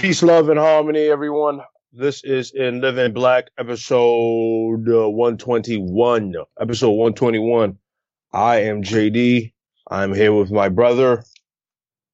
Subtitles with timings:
[0.00, 1.60] Peace, love, and harmony, everyone.
[1.92, 6.34] This is in Living Black, episode uh, 121.
[6.60, 7.76] Episode 121.
[8.32, 9.52] I am JD.
[9.90, 11.24] I'm here with my brother.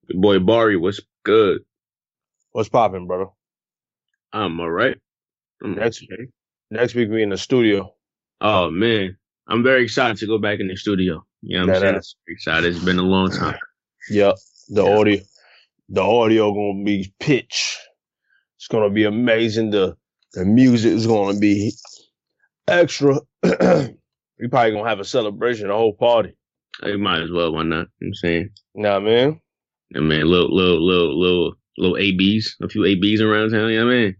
[0.09, 1.61] Good boy Barry, what's good?
[2.53, 3.27] What's popping, brother?
[4.32, 4.96] I'm all right.
[5.62, 6.27] I'm Next- okay.
[6.71, 7.95] Next week we in the studio.
[8.41, 9.16] Oh man,
[9.48, 11.25] I'm very excited to go back in the studio.
[11.43, 12.14] You know what I'm That saying?
[12.29, 12.75] Excited.
[12.75, 13.59] It's been a long time.
[14.11, 14.37] Yep.
[14.69, 14.96] The Yeah.
[14.98, 15.21] audio,
[15.95, 17.79] the audio gonna be pitch.
[18.58, 19.71] It's gonna be amazing.
[19.71, 19.96] The
[20.35, 21.72] the music is gonna be
[22.68, 23.21] extra.
[23.43, 26.36] we probably gonna have a celebration, a whole party.
[26.82, 27.52] You might as well.
[27.52, 27.66] Why not?
[27.66, 29.40] You know what I'm saying, Nah, man.
[29.94, 33.70] I mean, little, little, little, little, little ABs, a few ABs around town.
[33.70, 34.16] You know what I mean?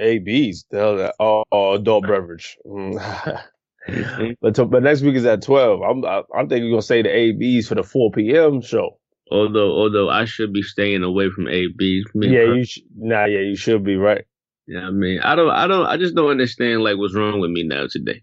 [0.00, 1.14] ABs, the hell that?
[1.18, 2.56] Oh, oh adult beverage.
[2.66, 3.42] Mm.
[3.86, 4.36] Mhm.
[4.40, 5.82] but to, but next week is at twelve.
[5.82, 8.62] I'm I, I'm thinking you're gonna say the ABs for the four p.m.
[8.62, 8.98] show.
[9.34, 11.44] Although, although I should be staying away from.
[11.44, 14.24] Me yeah, you sh- nah, yeah, you should be right.
[14.66, 17.50] Yeah, I mean, I don't, I don't, I just don't understand like what's wrong with
[17.50, 18.22] me now today.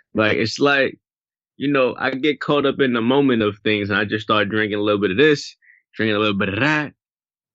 [0.14, 0.98] like it's like,
[1.56, 4.48] you know, I get caught up in the moment of things, and I just start
[4.48, 5.56] drinking a little bit of this,
[5.94, 6.94] drinking a little bit of that,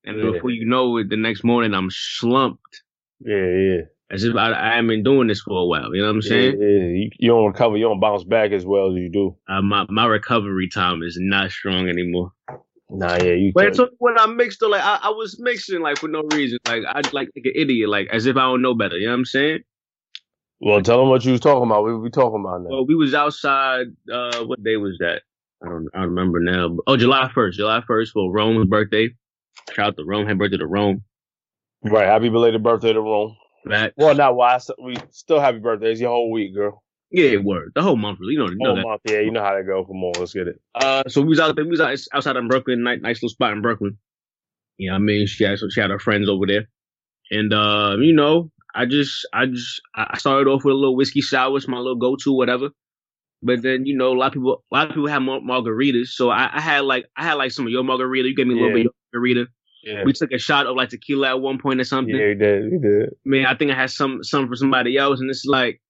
[0.04, 0.32] and Yeah.
[0.32, 2.82] before you know it, the next morning I'm slumped,
[3.20, 3.82] Yeah, yeah.
[4.10, 5.94] as if I, I haven't been doing this for a while.
[5.94, 6.58] You know what I'm Yeah, saying?
[6.60, 6.86] yeah.
[6.88, 9.36] You, you don't recover, you don't bounce back as well as you do.
[9.48, 12.32] Uh, my my recovery time is not strong anymore.
[12.90, 13.52] Nah, yeah, you.
[13.54, 16.22] But can't- so when I mixed, though, like I, I was mixing like for no
[16.32, 18.96] reason, like I like like an idiot, like as if I don't know better.
[18.96, 19.58] You know what I'm saying?
[20.60, 21.82] well, tell them what you was talking about.
[21.82, 22.68] What we talking about now?
[22.70, 23.86] Well, we was outside.
[24.12, 25.22] Uh, what day was that?
[25.64, 25.88] I don't.
[25.94, 26.68] I remember now.
[26.68, 27.58] But, oh, July first.
[27.58, 29.08] July first for Rome's birthday.
[29.72, 30.26] Shout out to Rome.
[30.26, 31.02] Happy birthday to Rome.
[31.82, 32.06] Right.
[32.06, 33.36] Happy belated birthday to Rome.
[33.64, 34.58] That Well, not why.
[34.82, 35.90] We still happy birthday.
[35.90, 36.82] It's your whole week, girl.
[37.10, 37.72] Yeah, word.
[37.74, 38.34] The whole month, really.
[38.34, 38.82] You know, you know Whole that.
[38.86, 39.00] month.
[39.08, 39.84] Yeah, you know how that go.
[39.84, 40.60] Come on, let's get it.
[40.74, 41.64] Uh, so we was out there.
[41.64, 42.82] We was out, outside in Brooklyn.
[42.82, 43.98] Nice, nice little spot in Brooklyn.
[44.78, 46.66] You know, what I mean, she had she had her friends over there,
[47.30, 51.22] and uh, you know, I just, I just, I started off with a little whiskey
[51.22, 52.68] sour, it's my little go-to, whatever.
[53.42, 56.08] But then, you know, a lot of people, a lot of people have mar- margaritas.
[56.08, 58.28] So I, I had like, I had like some of your margarita.
[58.28, 58.74] You gave me a little Yeah.
[58.84, 59.46] bit of your margarita.
[59.84, 60.04] Yeah.
[60.04, 62.14] We took a shot of like tequila at one point or something.
[62.14, 62.70] Yeah, we did.
[62.72, 63.10] We did.
[63.24, 65.80] Man, I think I had some, some for somebody else, and it's like,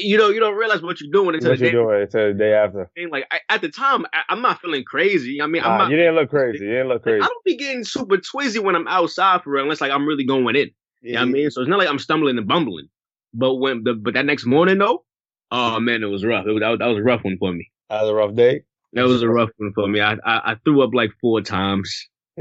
[0.00, 1.70] you know, you don't realize what you're doing until What the day.
[1.72, 2.90] doing until the day after?
[2.94, 3.10] thing.
[3.10, 5.40] Like I, at the time, I, I'm not feeling crazy.
[5.40, 5.90] I mean, I'm Nah, not.
[5.90, 6.64] you didn't look crazy.
[6.64, 7.22] You didn't look like, crazy.
[7.22, 10.24] I don't be getting super twizzy when I'm outside for real, unless like I'm really
[10.24, 10.70] going in.
[11.00, 11.50] You know what I mean?
[11.50, 12.88] So it's not like I'm stumbling and bumbling.
[13.34, 15.04] But when the but that next morning though,
[15.50, 16.46] oh man, it was rough.
[16.46, 17.70] It was, that, was, that was a rough one for me.
[17.90, 18.62] Had a rough day.
[18.94, 20.00] That was a rough one for me.
[20.00, 22.08] I I, I threw up like four times.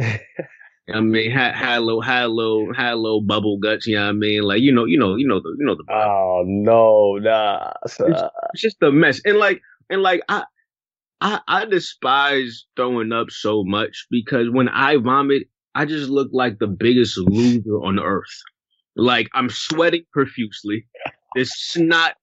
[0.94, 3.88] I mean, a little had a little had a bubble guts.
[3.88, 4.44] You know what I mean?
[4.44, 5.84] Like you know you know you know the you know the.
[5.91, 7.74] Oh no, nah.
[7.85, 9.22] it's just a mess.
[9.25, 10.44] And like and like I
[11.22, 15.44] I I despise throwing up so much because when I vomit,
[15.75, 18.41] I just look like the biggest loser on earth.
[18.96, 20.85] Like I'm sweating profusely.
[21.35, 22.16] There's snot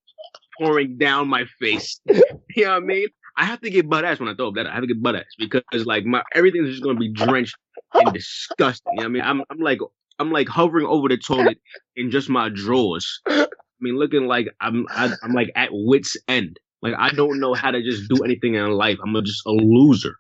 [0.59, 2.01] pouring down my face.
[2.57, 3.09] You know what I mean?
[3.39, 4.67] I have to get butt ass when I throw up that.
[4.67, 7.57] I have to get butt ass because like my everything's just gonna be drenched
[7.95, 8.93] and disgusting.
[8.97, 9.23] You know I mean?
[9.23, 9.79] I'm I'm like
[10.19, 11.59] I'm like hovering over the toilet
[11.97, 13.21] in just my drawers.
[13.29, 13.47] I
[13.81, 16.59] mean, looking like I'm I, I'm like at wit's end.
[16.83, 18.99] Like I don't know how to just do anything in life.
[19.05, 20.17] I'm just a loser.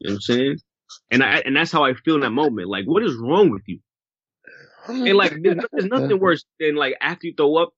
[0.00, 0.58] You know what I'm saying?
[1.10, 2.68] And I and that's how I feel in that moment.
[2.68, 3.80] Like, what is wrong with you?
[4.88, 7.70] And like, there's, there's nothing worse than like after you throw up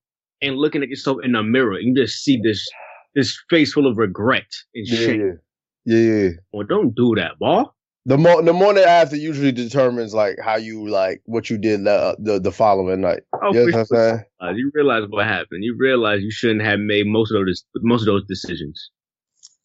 [0.42, 2.68] and looking at yourself in the mirror and you just see this
[3.14, 5.38] this face full of regret and Yeah, shame.
[5.84, 6.28] yeah, yeah.
[6.52, 7.64] Well, don't do that, boy.
[8.06, 12.16] The mo- the morning after usually determines like how you like what you did the
[12.18, 13.20] the, the following night.
[13.42, 14.10] Oh, you know what I'm sure.
[14.10, 14.24] saying?
[14.42, 15.62] Uh, you realize what happened.
[15.64, 18.90] You realize you shouldn't have made most of those most of those decisions.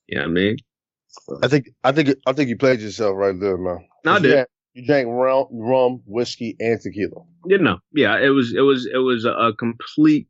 [0.07, 0.57] You know what I mean?
[1.41, 3.85] I think I think I think you played yourself right there, man.
[4.03, 4.31] No, I You did.
[4.31, 7.21] drank- You drank rum, rum, whiskey, and tequila.
[7.45, 10.27] You know, yeah, it was it was it was a, a complete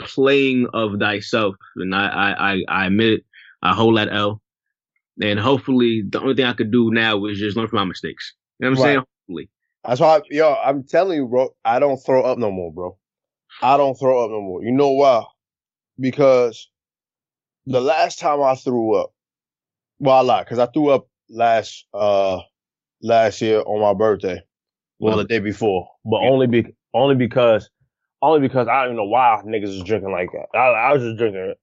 [0.00, 3.24] playing of thyself, and I I I, I admit it.
[3.62, 4.40] I hold that L,
[5.22, 8.34] and hopefully the only thing I could do now is just learn from my mistakes.
[8.58, 8.86] You know what I'm Right.
[8.86, 9.04] saying?
[9.28, 9.50] Hopefully,
[9.84, 11.54] That's why, yo, I'm telling you, bro.
[11.64, 12.98] I don't throw up no more, bro.
[13.62, 14.62] I don't throw up no more.
[14.62, 15.24] You know why?
[15.98, 16.68] Because
[17.66, 19.12] the last time I threw up,
[19.98, 22.40] well, I lied, because I threw up last uh
[23.02, 24.42] last year on my birthday,
[24.98, 27.70] well, the day before, but only be only because
[28.22, 30.56] only because I don't even know why niggas was drinking like that.
[30.58, 31.60] I, I was just drinking it.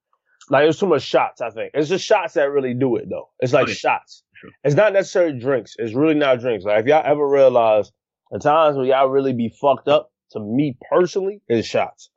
[0.50, 1.42] Like it was too much shots.
[1.42, 3.30] I think it's just shots that really do it though.
[3.39, 3.74] It's like yeah.
[3.74, 4.24] shots.
[4.33, 4.50] Sure.
[4.63, 5.75] It's not necessarily drinks.
[5.77, 6.63] It's really not drinks.
[6.63, 7.92] Like if y'all ever realize
[8.31, 12.09] the times when y'all really be fucked up, to me personally, is shots.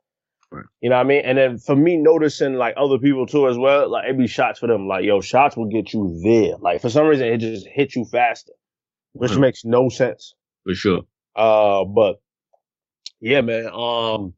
[0.51, 0.65] Right.
[0.81, 1.21] You know what I mean?
[1.23, 4.59] And then for me noticing like other people too as well, like it be shots
[4.59, 4.87] for them.
[4.87, 6.57] Like, yo, shots will get you there.
[6.59, 8.51] Like for some reason it just hit you faster.
[9.13, 9.39] Which Mhm.
[9.41, 10.35] makes no sense.
[10.63, 11.01] for sure.
[11.35, 12.21] Uh, but
[13.21, 13.67] yeah, man.
[13.67, 14.33] Um,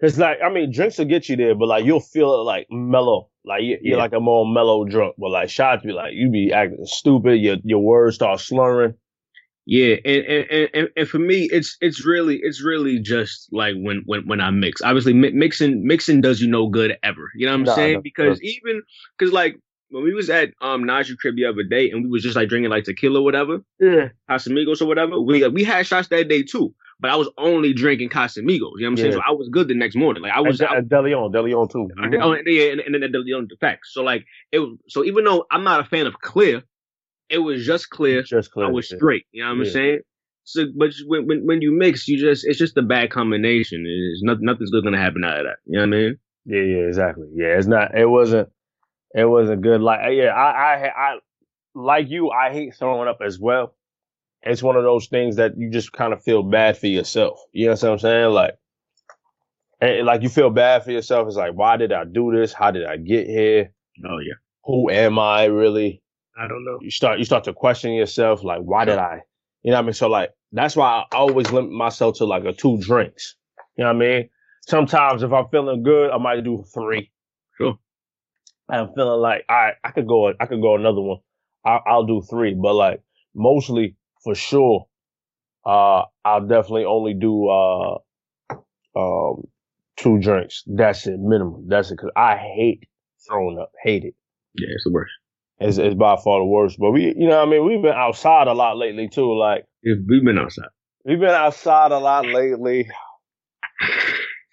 [0.00, 2.66] cause like, I mean, drinks will get you there, but like, you'll feel it like
[2.70, 3.28] mellow.
[3.44, 3.96] Like you're, Yeah.
[3.96, 7.36] like a more mellow drunk, but like shots be like, you be acting stupid.
[7.40, 8.94] Your, your words start slurring.
[9.66, 14.02] Yeah, and, and and- and for me, it's it's really it's really just like when
[14.06, 14.82] when when I mix.
[14.82, 17.30] Obviously, mi- mixing mixing does you no good ever.
[17.36, 17.92] You know what I'm Nah, saying?
[17.94, 18.82] no, because even
[19.16, 19.56] because like
[19.90, 22.48] when we was at um Najee crib the other day and we was just like
[22.48, 24.08] drinking like tequila or whatever, Yeah.
[24.28, 26.74] Casamigos or whatever, we we had shots that day too.
[27.00, 28.48] But I was only drinking Casamigos.
[28.48, 29.12] You know what I'm saying?
[29.12, 29.18] Yeah.
[29.18, 30.22] So I was good the next morning.
[30.22, 30.60] Like I was.
[30.60, 31.88] At, Deleon, Deleon too.
[32.20, 33.94] Oh, and, yeah, and, and then the, the, the facts.
[33.94, 34.58] So like it.
[34.58, 36.62] was- So even though I'm not a fan of clear,
[37.28, 38.22] it was just clear.
[38.22, 38.66] Just clear.
[38.66, 38.98] I was yeah.
[38.98, 39.26] straight.
[39.32, 39.70] You know what I'm Yeah.
[39.70, 39.98] saying?
[40.44, 43.84] So, but when, when when you mix, you just it's just a bad combination.
[43.86, 44.44] It's nothing.
[44.44, 45.56] Nothing's good gonna happen out of that.
[45.66, 46.18] You know what I mean?
[46.46, 47.28] Yeah, yeah, exactly.
[47.34, 47.96] Yeah, it's not.
[47.96, 48.48] It wasn't.
[49.14, 49.80] It wasn't good.
[49.80, 51.18] Like, yeah, I, I, I,
[51.74, 52.30] like you.
[52.30, 53.74] I hate throwing up as well.
[54.42, 57.40] It's one of those things that you just kind of feel bad for yourself.
[57.52, 58.30] You know what I'm saying?
[58.30, 58.54] Like,
[59.80, 61.28] and, like you feel bad for yourself.
[61.28, 62.52] It's like, why did I do this?
[62.52, 63.72] How did I get here?
[64.04, 64.34] Oh yeah.
[64.64, 66.02] Who am I really?
[66.38, 66.78] I don't know.
[66.80, 68.42] You start, you start to question yourself.
[68.42, 69.22] Like, why did I?
[69.62, 69.92] You know what I mean?
[69.92, 73.36] So like, that's why I always limit myself to like a two drinks.
[73.76, 74.30] You know what I mean?
[74.66, 77.10] Sometimes if I'm feeling good, I might do three.
[77.58, 77.78] Sure.
[78.70, 81.18] I'm feeling like I I could go I could go another one.
[81.64, 83.02] I'll, I'll do three, but like
[83.34, 84.86] mostly for sure,
[85.64, 87.98] uh, I'll definitely only do uh
[88.96, 89.44] um
[89.96, 90.62] two drinks.
[90.66, 91.66] That's it, minimum.
[91.68, 92.88] That's it, cause I hate
[93.26, 93.72] throwing up.
[93.82, 94.14] Hate it.
[94.54, 95.12] Yeah, it's the worst.
[95.58, 96.78] It's, it's by far the worst.
[96.78, 99.36] But we, you know, what I mean, we've been outside a lot lately too.
[99.36, 100.68] Like If we've been outside.
[101.04, 102.88] we've been outside a lot lately.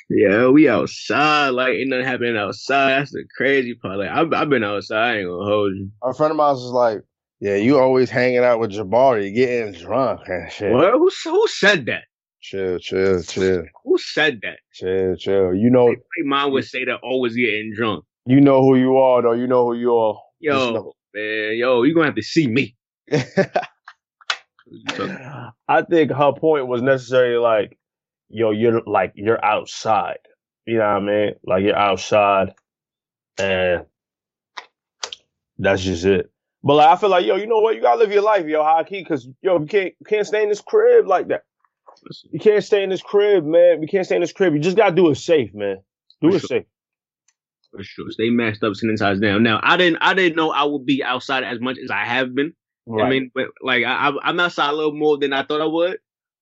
[0.09, 1.49] Yeah, we outside.
[1.49, 2.91] Like ain't nothing happening outside.
[2.91, 3.97] That's the crazy part.
[3.99, 4.97] Like I've, I've been outside.
[4.97, 5.91] I ain't gonna hold you.
[6.01, 7.01] A friend of mine was like,
[7.39, 10.93] "Yeah, you always hanging out with Jabari, getting drunk and shit." What?
[10.93, 12.03] Who who said that?
[12.41, 14.59] Chill, chill, chill, Who said that?
[14.73, 15.53] chill, chill.
[15.55, 15.95] You know, My
[16.43, 18.05] mom would say that always getting drunk.
[18.25, 19.33] you know who you are, though.
[19.33, 20.15] You know who you are.
[20.39, 22.75] Yo, man, yo, you gonna have to see me.
[25.67, 27.77] I think her point was necessarily like,
[28.29, 30.19] yo, you're like you're outside.
[30.65, 31.31] You know what I mean?
[31.43, 32.53] Like you're outside,
[33.39, 33.85] and
[35.57, 36.29] that's just it.
[36.63, 37.75] But like, I feel like, yo, you know what?
[37.75, 40.43] You gotta live your life, yo, high key, because yo, you can't you can't stay
[40.43, 41.43] in this crib like that.
[42.31, 43.79] You can't stay in this crib, man.
[43.79, 44.53] We can't stay in this crib.
[44.53, 45.77] You just gotta do it safe, man.
[46.21, 46.47] Do For it sure.
[46.47, 46.63] safe.
[47.71, 48.09] For sure.
[48.11, 49.43] Stay masked up, sanitized down.
[49.43, 52.33] Now, I didn't, I didn't know I would be outside as much as I have
[52.33, 52.53] been.
[52.89, 55.65] I mean, but like, I, I- I'm outside a little more than I thought I
[55.65, 55.97] would.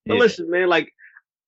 [0.05, 0.19] But Yeah.
[0.19, 0.91] listen, man, like,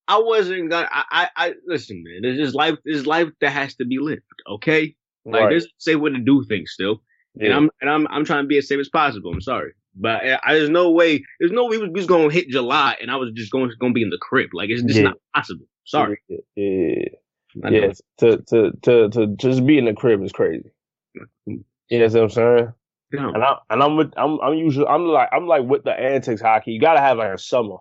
[0.08, 0.88] I wasn't gonna.
[0.92, 1.04] I,
[1.36, 2.22] I, I listen, man.
[2.24, 2.76] There's just life.
[2.86, 4.22] There's life that has to be lived.
[4.50, 5.50] Okay, like, right.
[5.50, 7.02] there's safe way to do things still,
[7.40, 9.32] and I'm, and I'm, I'm trying to be as safe as possible.
[9.34, 11.24] I'm sorry, but I, I- there's no way.
[11.40, 14.02] There's no way we was, gonna hit July, and I was just going, to be
[14.02, 14.50] in the crib.
[14.54, 15.04] Like, it's just Yeah.
[15.06, 15.66] not possible.
[15.86, 16.18] Sorry.
[16.28, 17.92] Yeah, yeah, yeah.
[18.20, 20.70] To to to to just be in the crib is crazy.
[21.18, 21.54] Mm-hmm.
[21.90, 22.74] You know what I'm saying?
[23.14, 26.42] And I and I'm with I'm I'm usually I'm like I'm like with the antics
[26.42, 26.72] hockey.
[26.72, 27.78] You gotta have like a summer.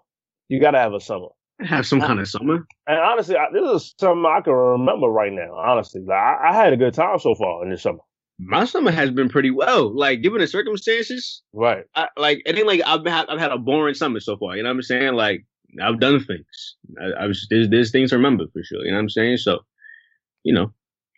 [0.48, 1.28] You gotta have a summer.
[1.60, 2.66] Have some kind of summer.
[2.86, 5.54] And honestly, I, this is something I can remember right now.
[5.54, 7.98] Honestly, like I, I had a good time so far in this summer.
[8.38, 9.96] My summer has been pretty well.
[9.96, 11.84] Like, given the circumstances, Right.
[11.94, 14.56] I, like it ain't like I've had I've had a boring summer so far.
[14.56, 15.14] You know what I'm saying?
[15.14, 15.46] Like
[15.82, 16.76] I've done things.
[17.00, 18.84] I, I was there's there's things to remember for sure.
[18.84, 19.38] You know what I'm saying?
[19.38, 19.61] So,
[20.42, 20.72] you know,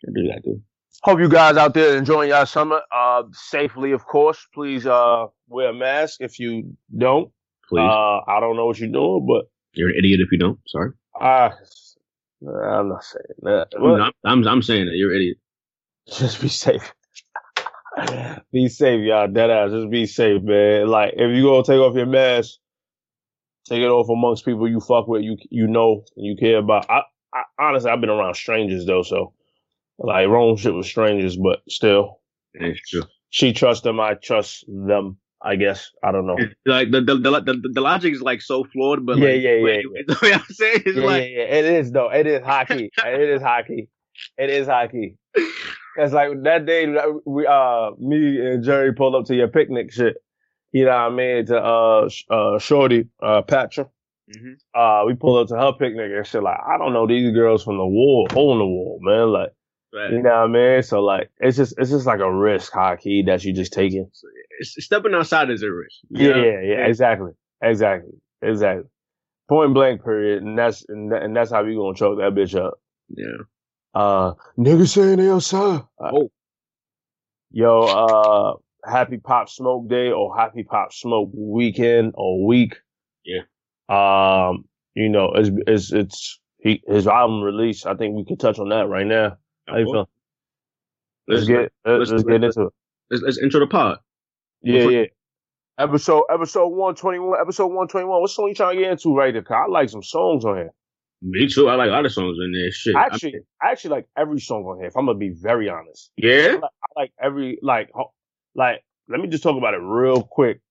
[0.07, 0.61] I do that too.
[1.03, 2.81] Hope you guys out there enjoying your summer.
[2.93, 4.45] Uh, safely, of course.
[4.53, 7.31] Please, uh, wear a mask if you don't.
[7.69, 10.59] Please, Uh, I don't know what you're doing, but you're an idiot if you don't.
[10.67, 11.49] Sorry, uh,
[12.41, 13.67] I'm not saying that.
[13.77, 15.37] I'm, not- I'm I'm saying that you're an idiot.
[16.17, 16.93] just be safe.
[18.53, 19.27] be safe, y'all.
[19.27, 19.71] Dead ass.
[19.71, 20.87] Just be safe, man.
[20.87, 22.55] Like if you gonna take off your mask,
[23.67, 26.89] take it off amongst people you fuck with, you you know, and you care about.
[26.89, 27.01] I,
[27.33, 29.33] I honestly, I've been around strangers though, so
[29.97, 32.21] like wrong shit with strangers, but still,
[32.53, 33.03] It's true.
[33.29, 33.99] she trusts them.
[33.99, 35.17] I trust them.
[35.41, 36.35] I guess I don't know.
[36.37, 39.41] It's like the the, the the the logic is like so flawed, but Yeah, like,
[39.41, 40.83] yeah, yeah, but- You know what I'm saying?
[40.85, 41.43] It's Yeah, like yeah, yeah.
[41.59, 42.09] It is though.
[42.11, 42.89] It is hockey.
[43.05, 43.89] it is hockey.
[44.37, 45.17] It is hockey.
[45.99, 46.87] Cause like that day,
[47.25, 50.17] we uh, me and Jerry pulled up to your picnic shit.
[50.71, 51.45] You know what I mean?
[51.47, 53.89] To uh, uh, Shorty, uh, Patra.
[54.29, 54.53] Mhm.
[54.73, 56.43] Uh, we pulled up to her picnic and shit.
[56.43, 59.29] Like I don't know these girls from the wall, hole in the wall, man.
[59.31, 59.49] Like
[59.91, 60.11] Right.
[60.11, 60.83] you know what I mean?
[60.83, 64.09] So like it's just it's just like a risk hockey that you just taking.
[64.61, 65.97] Stepping outside is a risk.
[66.11, 66.43] Yeah, know?
[66.43, 68.11] yeah, yeah, exactly, exactly,
[68.43, 68.85] exactly.
[69.49, 70.43] Point blank, period.
[70.43, 72.75] And that's and, that, and that's how we gonna choke that bitch up.
[73.09, 73.43] yeah.
[73.93, 75.81] Uh, niggas saying they outside.
[75.99, 76.31] Uh, Oh.
[77.51, 78.53] Yo, uh,
[78.89, 82.75] happy Pop Smoke Day or happy Pop Smoke Weekend or week.
[83.25, 83.41] Yeah.
[83.89, 87.87] Um, you know, it's it's it's he his album release.
[87.87, 89.37] I think we could touch on that right now.
[89.67, 90.09] How you feel?
[91.27, 92.73] Let's, Let's get let's, let's- get into it.
[93.09, 93.97] let's, let's intro the pod.
[94.61, 95.05] Yeah, yeah.
[95.79, 97.39] Episode episode one twenty one.
[97.41, 98.21] Episode one twenty one.
[98.21, 99.41] What song you trying to get into right there?
[99.41, 100.73] 'Cause I like some songs on here.
[101.21, 101.67] Me too.
[101.67, 102.71] I like a lot of songs in there.
[102.71, 102.95] Shit.
[102.95, 104.87] I- Actually, I actually like every song on here.
[104.87, 106.47] If I'm gonna be very honest, I yeah.
[106.53, 107.89] like, I like every like
[108.55, 108.83] like.
[109.09, 110.61] Let me just talk about it real quick.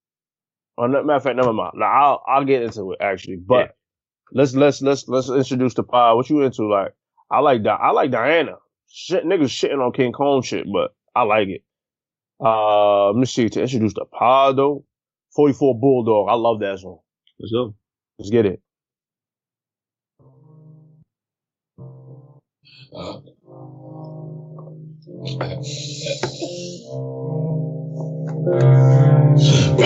[0.79, 1.73] On matter of fact, never mind.
[1.75, 3.73] Now I'll I'll get into it actually, but Yeah.
[4.33, 6.17] let's let's let's let's introduce the pod.
[6.17, 6.67] What you into?
[6.69, 6.93] Like
[7.31, 8.55] I like Di- I like Diana.
[8.89, 11.63] Shit, niggas shitting on King Combs shit, but I like it.
[12.41, 14.85] Uh, let me see to introduce the pod though.
[15.35, 16.29] Forty four Bulldog.
[16.31, 17.01] I love that song.
[17.41, 17.75] Let's go.
[18.19, 18.63] Let's get it.
[22.91, 23.11] What you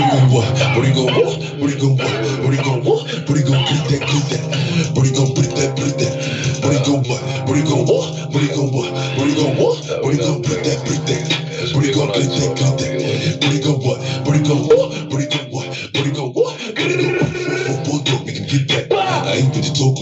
[0.07, 0.47] gonna what?
[0.77, 1.35] What you gonna what?
[1.59, 2.15] What you gonna what?
[2.39, 3.03] What you gonna what?
[3.27, 4.07] What you gonna get that?
[4.07, 4.95] Get that?
[4.95, 5.75] What you gonna put that?
[5.75, 6.15] Put that?
[6.63, 7.23] What you gonna what?
[7.49, 8.07] What you gonna what?
[8.31, 8.95] What you gonna what?
[9.19, 10.05] What you gonna what?
[10.05, 10.79] What you gonna put that?
[10.87, 11.75] Put that?
[11.75, 12.55] What you gonna get that?
[12.55, 13.43] Get that?
[13.43, 13.99] What you gonna what?
[14.29, 14.82] What you gonna?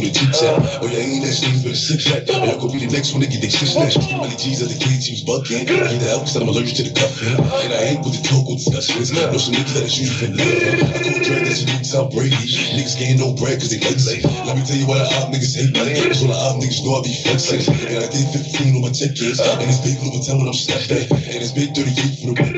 [0.00, 0.78] With the the.
[0.82, 2.22] Oh yeah, ain't that shit but a six pack.
[2.30, 4.00] Oh yeah, go be the next one to get their shit snatched.
[4.20, 5.68] Many G's at the K teams bucking.
[5.68, 7.36] I Get the help 'cause I'm allergic to the cuffing.
[7.36, 9.12] And I ain't with the talk or discussions.
[9.12, 10.48] Know some niggas that shoot for love.
[10.94, 12.36] I go drag that shit in Tom Brady.
[12.76, 14.20] Niggas gain no bread 'cause they lazy.
[14.46, 16.14] Let me tell you why the op niggas hate me.
[16.14, 17.62] So the op niggas know I be flexing.
[17.90, 19.38] And I did 15 on my tickets.
[19.40, 21.04] And it's big Louis Vuitton when I'm stepping.
[21.28, 22.54] And it's big 38 for the whip.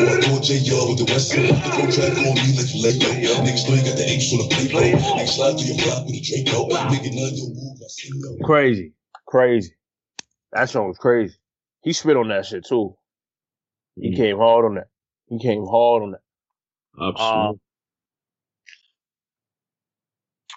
[0.00, 1.48] Or I go JR with the West End.
[1.50, 2.94] The track on me like Filet.
[3.44, 4.80] Niggas know you got the H on the paper.
[4.80, 6.66] Niggas slide through your block with a Draco.
[6.90, 7.78] Nigga, none don't move.
[7.82, 8.46] I see no.
[8.46, 8.94] Crazy,
[9.26, 9.74] crazy.
[10.52, 11.36] That song was crazy.
[11.82, 12.96] He spit on that shit too.
[14.00, 14.16] He Mm.
[14.16, 14.88] came hard on that.
[15.28, 16.22] He came hard on that.
[17.00, 17.48] Absolutely.
[17.50, 17.60] Um,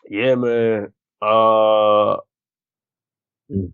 [0.10, 0.94] yeah, man.
[1.22, 2.18] Uh,
[3.52, 3.74] Mm.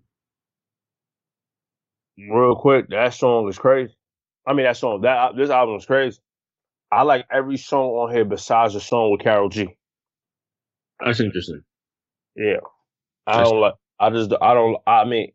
[2.18, 3.96] real quick, that song is crazy.
[4.48, 6.20] I mean, that song, that this album is crazy.
[6.92, 9.78] I like every song on here besides the song with Karol G.
[11.04, 11.64] That's interesting.
[12.36, 12.58] Yeah,
[13.28, 13.76] I don't like.
[14.00, 14.78] I just, I don't.
[14.86, 15.32] I mean,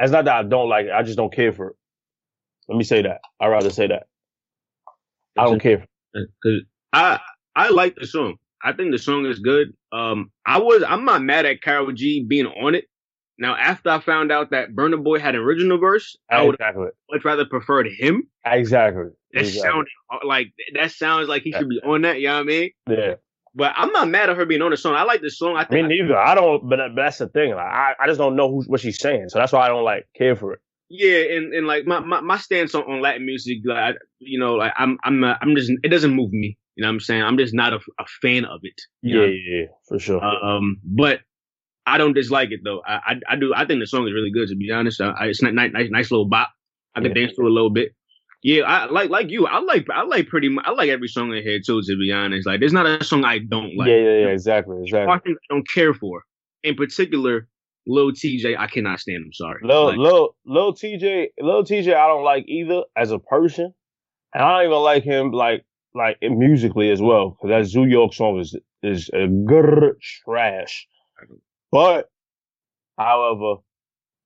[0.00, 0.92] it's not that I don't like it.
[0.92, 1.76] I just don't care for it.
[2.68, 3.20] Let me say that.
[3.40, 4.06] I'd rather say that.
[5.36, 5.86] I don't care.
[6.42, 7.18] Cause I
[7.56, 8.36] I like the song.
[8.62, 9.74] I think the song is good.
[9.92, 12.84] Um, I was I'm not mad at Karol G being on it.
[13.36, 16.56] Now, after I found out that Burna Boy had an original verse, I would
[17.10, 18.28] much rather preferred him.
[18.46, 19.10] Exactly.
[19.32, 19.60] That exactly.
[19.60, 19.88] sounded
[20.24, 22.20] like that sounds like he should be on that.
[22.20, 22.70] You know what I mean?
[22.88, 23.14] Yeah.
[23.54, 24.94] But I'm not mad at her being on the song.
[24.94, 25.56] I like the song.
[25.56, 26.16] I Me neither.
[26.16, 26.68] I don't.
[26.68, 27.50] But that's the thing.
[27.50, 29.84] Like, I, I just don't know who, what she's saying, so that's why I don't
[29.84, 30.60] like care for it.
[30.88, 34.54] yeah, and, and like my, my, my stance on, on Latin music, like you know,
[34.54, 36.58] like I'm I'm not, I'm just it doesn't move me.
[36.76, 37.22] You know what I'm saying?
[37.22, 38.80] I'm just not a, a fan of it.
[39.02, 39.26] Yeah, yeah,
[39.60, 40.20] yeah, for sure.
[40.24, 41.20] Um, but
[41.86, 42.82] I don't dislike it though.
[42.84, 43.54] I, I I do.
[43.54, 44.48] I think the song is really good.
[44.48, 46.50] To be honest, I, I, it's nice, nice, nice little bop.
[46.96, 47.26] I can Yeah.
[47.26, 47.92] dance to it a little bit.
[48.44, 49.46] Yeah, I like like you.
[49.46, 50.66] I like I like pretty much.
[50.68, 51.80] I like every song in here too.
[51.80, 53.88] To be honest, like there's not a song I don't like.
[53.88, 55.32] yeah, yeah, yeah, exactly, exactly.
[55.32, 56.22] I don't care for.
[56.62, 57.48] In particular,
[57.86, 59.32] Lil Tjay, I cannot stand him.
[59.32, 59.60] Sorry.
[59.62, 63.72] Lil, Like, Lil, Lil Tjay, Lil Tjay, I don't like either as a person,
[64.34, 68.12] and I don't even like him like like musically as well because that Zoo York
[68.12, 70.86] song is is a good trash.
[71.72, 72.10] But,
[72.98, 73.62] however,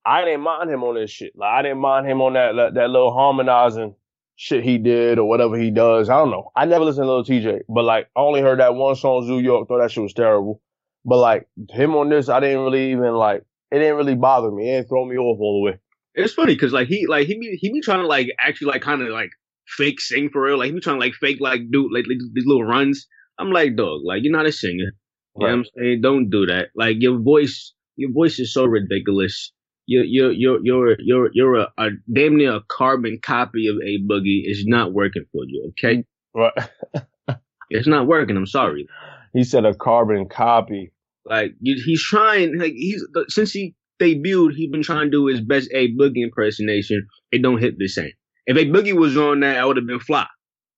[0.04, 1.34] I didn't mind him on this shit.
[1.36, 3.94] Like I didn't mind him on that that, that little harmonizing
[4.38, 6.08] shit he did or whatever he does.
[6.08, 6.52] I don't know.
[6.56, 9.40] I never listened to Lil Tjay, but like I only heard that one song, Zoo
[9.40, 9.68] York.
[9.68, 10.62] Thought that shit was terrible.
[11.04, 13.44] But like him on this, I didn't really even like.
[13.70, 14.70] It didn't really bother me.
[14.70, 15.78] It didn't throw me off all the way.
[16.14, 18.80] it's funny because like he like he be he be trying to like actually like
[18.82, 19.30] kind of like
[19.66, 20.58] fake sing for real.
[20.58, 23.06] Like he be trying to like fake like do like these little runs.
[23.38, 24.92] I'm like, dog, like you're not a singer.
[25.36, 26.00] You know what I'm saying?
[26.00, 26.68] Don't do that.
[26.76, 29.52] Like your voice, your voice is so ridiculous.
[29.88, 33.98] You're you're you're you're you're you're a, a damn near a carbon copy of A
[34.06, 34.42] Boogie.
[34.44, 35.70] It's not working for you.
[35.70, 36.04] Okay, mm,
[36.34, 37.36] Right.
[37.70, 38.36] it's not working.
[38.36, 38.86] I'm sorry.
[39.32, 40.92] He said a carbon copy.
[41.24, 42.58] Like you, he's trying.
[42.58, 47.06] Like he's since he debuted, he's been trying to do his best A Boogie impersonation.
[47.32, 48.12] It don't hit the same.
[48.46, 50.26] If A Boogie was on that, I would have been fly.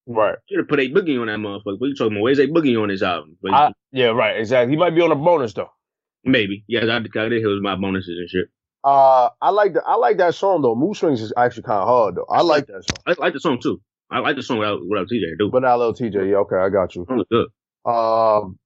[0.06, 0.36] Right.
[0.48, 1.78] Should have put A Boogie on that motherfucker.
[1.78, 2.22] What you talking about?
[2.22, 3.36] Where's A Boogie on his album?
[3.52, 4.36] I, yeah, right.
[4.38, 4.72] Exactly.
[4.72, 5.70] He might be on a bonus though.
[6.24, 6.64] maybe.
[6.68, 8.46] Yeah, I, I did hear my bonuses and shit.
[8.82, 10.74] Uh, I like the, I like that song though.
[10.74, 12.26] Mood Swings is actually kind of hard though.
[12.30, 12.98] I like that song.
[13.06, 13.80] I like the song too.
[14.10, 15.20] I like the song without without Tjay.
[15.38, 16.12] Dude, But not Lil Tjay.
[16.30, 17.04] Yeah, okay, I got you.
[17.08, 17.46] that was good.
[17.90, 18.58] Um,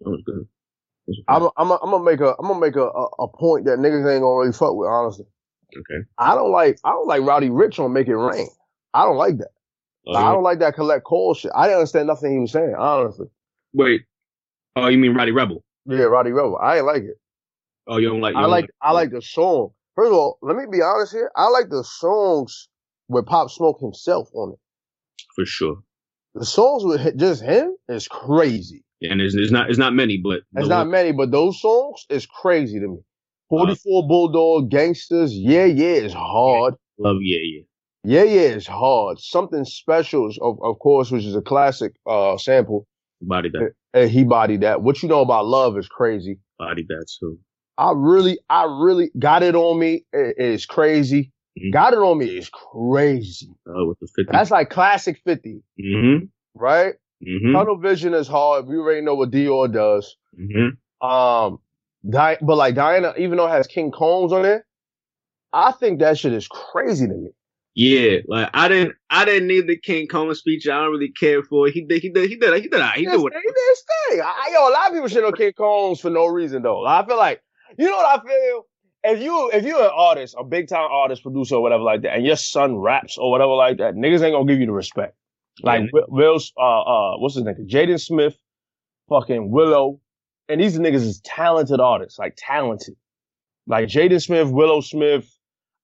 [0.00, 0.48] That was good.
[1.06, 3.66] That was I'm, I'm, I'm gonna make a, I'm gonna make a, a, a point
[3.66, 4.88] that niggas ain't gonna really fuck with.
[4.88, 5.26] Honestly,
[5.76, 6.04] okay.
[6.18, 8.48] I don't like, I don't like Rowdy Rich on Make It Rain.
[8.94, 9.50] I don't like that.
[10.08, 11.50] Oh, I don't like that collect call shit.
[11.54, 12.74] I didn't understand nothing he was saying.
[12.76, 13.26] Honestly,
[13.74, 14.02] wait.
[14.74, 15.62] Oh, you mean Rowdy Rebel?
[15.86, 16.58] Yeah, Rowdy Rebel.
[16.60, 17.16] I ain't like it.
[17.86, 18.32] Oh, you don't like?
[18.34, 19.70] You I don't like I like the song.
[19.94, 21.30] First of all, let me be honest here.
[21.36, 22.68] I like the songs
[23.08, 24.58] with Pop Smoke himself on it.
[25.34, 25.76] for sure.
[26.34, 28.84] The songs with just him is crazy.
[29.00, 32.26] And there's, there's not, it's not many, but It's not many, but those songs is
[32.26, 32.98] crazy to me.
[33.50, 36.74] Uh, 44 Bulldog, Gangsters, yeah, yeah, is hard.
[36.98, 37.16] love.
[37.20, 37.62] Yeah, yeah.
[38.04, 39.18] Yeah, yeah, it's hard.
[39.18, 42.86] Something special, is, of, of course, which is a classic uh sample.
[43.20, 44.82] Body that, And he bodied that.
[44.82, 46.38] What you know about love is crazy.
[46.58, 47.38] body that too.
[47.78, 50.04] I really, I really got it on me.
[50.12, 51.32] It is crazy.
[51.58, 51.72] Mhm.
[51.72, 53.50] Got it on me is crazy.
[53.68, 54.30] Uh, with the 50.
[54.30, 56.26] That's like classic 50, mm-hmm.
[56.54, 56.94] right?
[57.26, 57.52] Mm-hmm.
[57.54, 58.66] Tunnel vision is hard.
[58.66, 60.16] We already know what Dior does.
[60.38, 61.06] Mm-hmm.
[61.06, 61.58] Um,
[62.08, 64.62] Di- but like Diana, even though it has King Combs on it,
[65.52, 67.30] I think that shit is crazy to me.
[67.74, 70.66] Yeah, like I didn't, I didn't need the King Coleman speech.
[70.66, 71.72] I don't really care for it.
[71.74, 73.32] He did, he did, he did, he did, he He did did what.
[73.34, 74.20] he did his thing.
[74.24, 76.86] I, yo, a lot of people shit on King Combs for no reason though.
[76.86, 77.42] I feel like,
[77.78, 78.66] you know what I feel?
[79.04, 82.16] If you if you're an artist, a big time artist, producer, or whatever like that,
[82.16, 85.16] and your son raps or whatever like that, niggas ain't gonna give you the respect.
[85.62, 85.88] Like Yeah.
[85.92, 87.54] Will, Will's, uh, uh, what's his name?
[87.68, 88.36] Jaden Smith,
[89.08, 90.00] fucking Willow,
[90.48, 92.94] and these niggas is talented artists, like talented.
[93.66, 95.28] Like Jaden Smith, Willow Smith,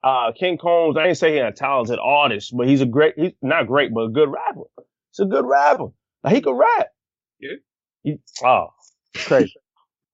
[0.04, 0.96] uh, King Combs.
[0.96, 4.02] I ain't say he's a talented artist, but he's a great, he's not great, but
[4.02, 4.62] a good rapper.
[5.10, 5.88] He's a good rapper.
[6.22, 6.88] Like he could rap.
[7.40, 7.56] Yeah.
[8.02, 8.68] He, oh,
[9.16, 9.54] crazy.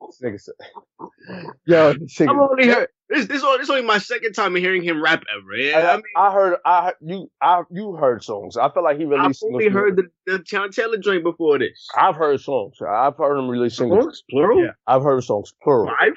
[0.01, 3.27] This nigga Yo, this nigga- I'm only heard this.
[3.27, 5.57] This, only- this only my second time hearing him rap ever.
[5.57, 8.57] Yeah, I, I, mean, I heard, I you, I you heard songs.
[8.57, 9.43] I feel like he released.
[9.45, 11.87] I've only heard the the Teyana Taylor joint before this.
[11.97, 12.77] I've heard songs.
[12.81, 14.05] I've heard him release singles.
[14.05, 14.63] Songs, plural.
[14.63, 15.93] Yeah, I've heard songs plural.
[15.99, 16.13] Five,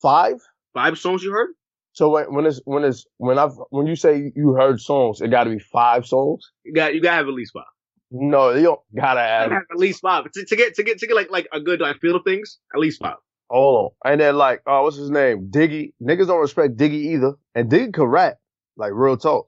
[0.00, 0.34] Five.
[0.74, 1.48] five songs you heard.
[1.92, 5.28] So when when it's when it's when I've when you say you heard songs, it
[5.28, 6.50] got to be five songs.
[6.64, 7.64] You got, you got to have at least five.
[8.10, 9.62] No, you don't gotta You have.
[9.70, 11.98] at least five to, to get to get to get like like a good like
[12.00, 12.58] feel of things.
[12.74, 13.16] At least five.
[13.48, 15.50] Hold on, and then like, oh, what's his name?
[15.50, 15.92] Diggy.
[16.02, 18.38] Niggas don't respect Diggy either, and Diggy could rap.
[18.76, 19.46] Like real talk.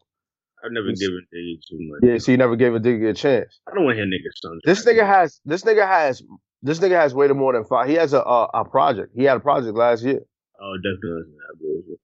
[0.64, 1.00] I've never Yes.
[1.00, 2.00] given Diggy too much.
[2.02, 3.60] Yeah, so you never gave a Diggy a chance.
[3.70, 4.60] I don't want to hear niggas sons.
[4.64, 6.22] This nigga has this nigga has
[6.62, 7.88] this nigga has way more than five.
[7.88, 9.12] He has a a, a project.
[9.16, 10.20] He had a project last year.
[10.60, 12.00] Oh, definitely listen to that bullshit.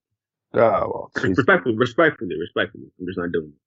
[0.54, 1.10] Oh, ah, well.
[1.36, 2.84] Respectfully, respectfully, respectfully.
[2.98, 3.60] I'm just not doing it.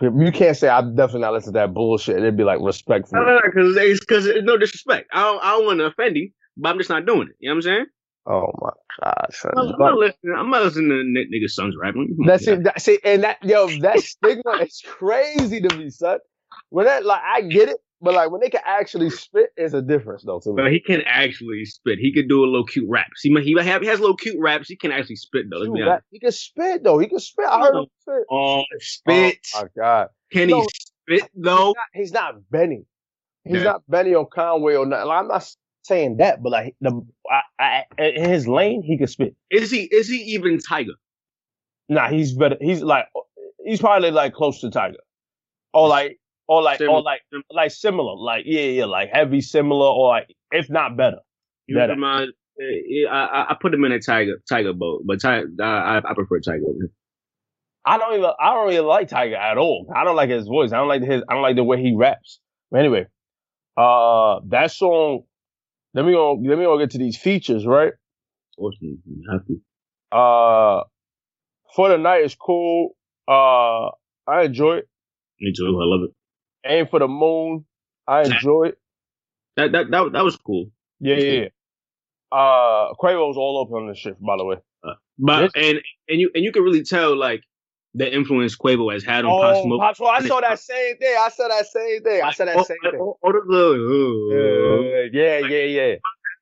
[0.00, 2.16] You can't say I'm definitely not listening to that bullshit.
[2.16, 3.18] It'd be like respectful.
[3.18, 5.08] No, no, no, because it's because no disrespect.
[5.12, 7.36] I don't, I don't want to offend you, but I'm just not doing it.
[7.40, 7.86] You know what I'm saying?
[8.26, 8.70] Oh my
[9.02, 9.52] god, son.
[9.56, 10.34] I'm, I'm not listening.
[10.36, 12.16] I'm not listening to n- niggas' sons rapping.
[12.26, 12.64] That's it.
[12.64, 16.18] That, see, and that yo, that stigma is crazy to me, son.
[16.70, 19.80] When that like I get it, but like when they can actually spit, it's a
[19.80, 20.62] difference though to me.
[20.62, 21.98] But he can actually spit.
[21.98, 23.06] He could do a little cute rap.
[23.22, 24.68] He might- he have he has a little cute raps.
[24.68, 25.58] He can actually spit though.
[25.58, 26.02] Let's be Dude, honest.
[26.02, 26.98] that- he can spit though.
[26.98, 27.46] He can spit.
[27.48, 28.24] I heard him spit.
[28.30, 29.38] Oh, spit.
[29.54, 30.08] Oh, oh my god.
[30.32, 30.60] can No.
[30.60, 30.90] he spit
[31.22, 31.68] He's though?
[31.68, 32.84] not, he's not Benny.
[33.44, 33.62] He's Yeah.
[33.64, 35.06] not Benny or Conway or nothing.
[35.08, 35.48] Like, I'm not
[35.82, 37.00] saying that, but like the
[37.58, 39.34] I, I, in his lane, he can spit.
[39.50, 40.92] Is he is he even Tyga?
[41.88, 42.56] Nah, he's better.
[42.60, 43.06] He's like
[43.64, 44.94] he's probably like close to Tyga,
[45.74, 46.18] or like
[46.52, 46.98] or like Similar.
[46.98, 48.14] or like like similar.
[48.16, 51.18] Like yeah, yeah, like heavy similar, or like if not better.
[51.66, 51.94] You Better.
[51.94, 52.32] remind.
[52.60, 56.14] uh, I, I- put him in a Tyga Tyga boat, but Tyga, I, I I
[56.14, 56.64] prefer Tyga.
[57.84, 59.90] I don't even I don't really like Tyga at all.
[59.94, 60.72] I don't like his voice.
[60.72, 62.38] I don't like his I don't like the way he raps.
[62.70, 63.06] But anyway,
[63.76, 65.22] uh, that song.
[65.94, 66.34] Let me go.
[66.34, 67.92] Let me go get to these features, right?
[68.58, 68.98] Awesome.
[69.48, 70.16] To.
[70.16, 70.84] Uh,
[71.74, 72.90] for the night is cool.
[73.28, 73.86] Uh,
[74.26, 74.88] I enjoy it.
[75.40, 75.66] Me too.
[75.66, 76.14] I love it.
[76.64, 77.64] Aim for the moon.
[78.06, 78.78] I enjoy it.
[79.56, 80.70] That that that, that was cool.
[81.00, 81.32] Yeah, yeah.
[81.42, 81.48] yeah.
[82.30, 84.56] Uh, Quavo's all up on this shit, by the way.
[85.18, 85.50] But Yes.
[85.54, 87.42] and and you and you can really tell like
[87.94, 89.30] the influence Quavo has had on.
[89.32, 89.40] Oh,
[89.78, 90.10] Pop Smoke.
[90.14, 91.14] I saw that same thing.
[91.18, 92.22] I saw that same thing.
[92.22, 92.98] I saw that Oh, same thing.
[92.98, 95.94] oh, the- Yeah, yeah, yeah, yeah.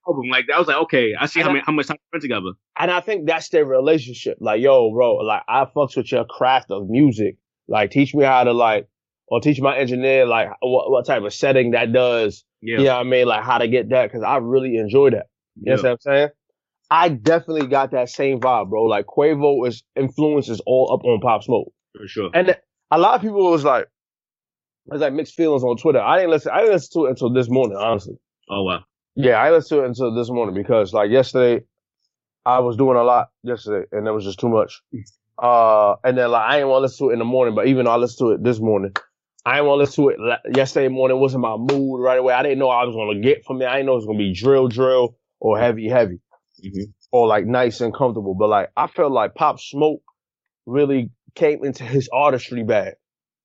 [0.06, 0.28] album.
[0.30, 2.52] Like I was like, okay, I see how many, how much time we spent together.
[2.78, 4.38] And I think that's their relationship.
[4.40, 7.36] Like, yo, bro, like I fucks with your craft of music.
[7.68, 8.88] Like, teach me how to like,
[9.30, 12.44] or teach my engineer like what, what type of setting that does.
[12.60, 13.26] Yeah, You know what I mean?
[13.26, 15.26] Like how to get that because I really enjoy that.
[15.62, 16.28] You know what I'm saying?
[16.90, 18.84] I definitely got that same vibe, bro.
[18.84, 21.72] Like Quavo is influences all up on Pop Smoke.
[21.96, 22.30] for sure.
[22.34, 22.56] And
[22.90, 23.86] a lot of people was like,
[24.86, 26.00] was like mixed feelings on Twitter.
[26.00, 26.50] I didn't listen.
[26.52, 28.16] I didn't listen to it until this morning, honestly.
[28.48, 28.80] Oh wow,
[29.14, 31.64] Yeah, I listened to it until this morning because like yesterday,
[32.44, 34.82] I was doing a lot yesterday and it was just too much.
[35.42, 37.66] Uh, and then like I didn't want to listen to it in the morning, but
[37.66, 38.92] even though I listened to it this morning,
[39.46, 41.16] I didn't want to listen to it yesterday morning.
[41.16, 42.34] It wasn't my mood right away.
[42.34, 43.66] I didn't know I was going to get from it.
[43.66, 46.20] I didn't know it was going to be drill, drill or heavy, heavy
[46.62, 46.92] Mhm.
[47.10, 48.34] or like nice and comfortable.
[48.34, 50.02] But like I felt like Pop Smoke
[50.66, 52.94] really came into his artistry bag.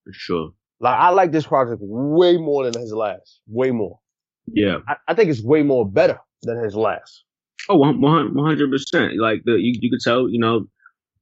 [0.03, 0.49] for sure.
[0.81, 3.39] Like I like this project way more than his last.
[3.47, 3.99] Way more.
[4.47, 6.19] Yeah, I, I think it's way more better.
[6.43, 7.23] than his last.
[7.69, 9.17] Oh, Oh, one hundred percent.
[9.17, 10.65] Like the you, you could tell, you know,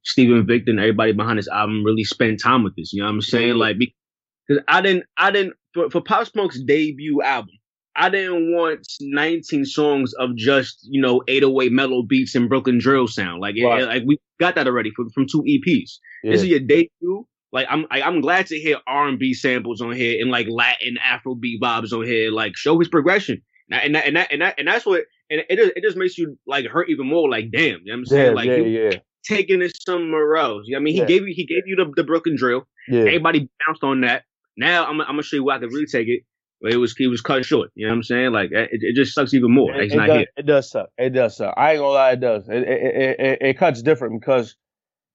[0.03, 2.91] Steven Victor and everybody behind this album really spent time with this.
[2.91, 3.55] You know what I'm saying?
[3.55, 3.77] Like
[4.47, 7.55] because I didn't, I didn't for, for Pop Smoke's debut album.
[7.95, 13.07] I didn't want 19 songs of just you know 808 mellow beats and Brooklyn drill
[13.07, 13.39] sound.
[13.41, 13.83] Like Right.
[13.83, 15.91] it, like we got that already from from two EPs.
[16.23, 16.31] Yeah.
[16.31, 17.27] This is your debut.
[17.51, 20.47] Like I'm I, I'm glad to hear R and B samples on here and like
[20.49, 22.31] Latin Afrobeat vibes on here.
[22.31, 23.41] Like show his progression.
[23.71, 26.17] And that, and that and that and that's what and it just, it just makes
[26.17, 27.29] you like hurt even more.
[27.29, 28.25] Like damn, you know what I'm saying?
[28.25, 30.63] yeah, like yeah, you yeah, taking it somewhere else.
[30.65, 31.05] You know what I mean, he Yeah.
[31.05, 32.67] gave you he gave you the, the Brooklyn drill.
[32.87, 33.01] yeah.
[33.01, 34.23] Everybody bounced on that.
[34.57, 36.23] Now I'm I'm gonna show you where I could really take it.
[36.61, 37.71] But it was it was cut short.
[37.75, 38.31] You know what I'm saying?
[38.31, 39.75] Like it, it just sucks even more.
[39.75, 40.27] It, he's it not does, here.
[40.37, 40.89] it does suck.
[40.97, 41.53] It does suck.
[41.57, 42.47] I ain't gonna lie, it does.
[42.47, 44.55] It it, it, it, it cuts different because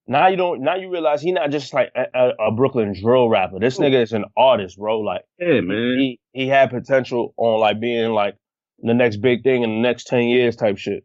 [0.06, 0.62] now you don't.
[0.62, 3.58] Now you realize he not just like a, a, Brooklyn drill rapper.
[3.60, 5.00] This nigga is an artist, bro.
[5.00, 5.96] Like Yeah, man.
[5.98, 8.36] he he had potential on like being like
[8.80, 11.04] the next big thing in the next ten years type shit.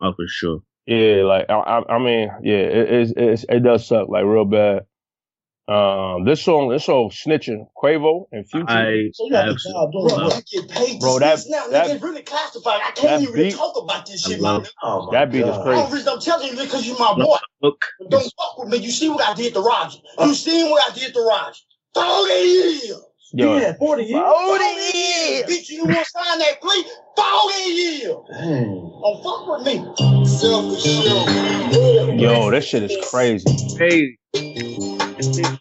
[0.00, 0.60] Oh, for sure.
[0.86, 4.86] Yeah, like I, I, mean, yeah, it, it's, it's, it does suck like real bad.
[5.68, 8.64] Um, this song, this song, snitching, Quavo and Future.
[8.68, 10.36] I So you have to absolutely job doing love bro.
[10.36, 11.68] I get paid Bro, to that- snitch now.
[11.68, 12.80] that- nigga, really classified.
[12.84, 14.68] I can't even beat- talk about this shit, my love- nigga.
[14.82, 15.64] Oh my that beat is God.
[15.64, 16.08] crazy.
[16.08, 17.36] I'm, I'm telling you because you're my boy.
[17.62, 18.78] Look, But don't fuck with me.
[18.78, 19.98] You see what I did to Roger.
[20.18, 21.60] You seen what I did to Roger.
[21.94, 22.92] 40 years.
[23.32, 24.20] Yo, Yeah, 40 years.
[24.20, 25.44] 40 years.
[25.46, 26.84] Bitch, you want to sign that plea?
[27.16, 28.02] 40 years.
[28.02, 30.26] Don't fuck with me.
[30.26, 30.84] Selfish
[32.20, 33.44] yo, this shit is crazy.
[33.78, 34.16] hey,
[35.28, 35.60] it.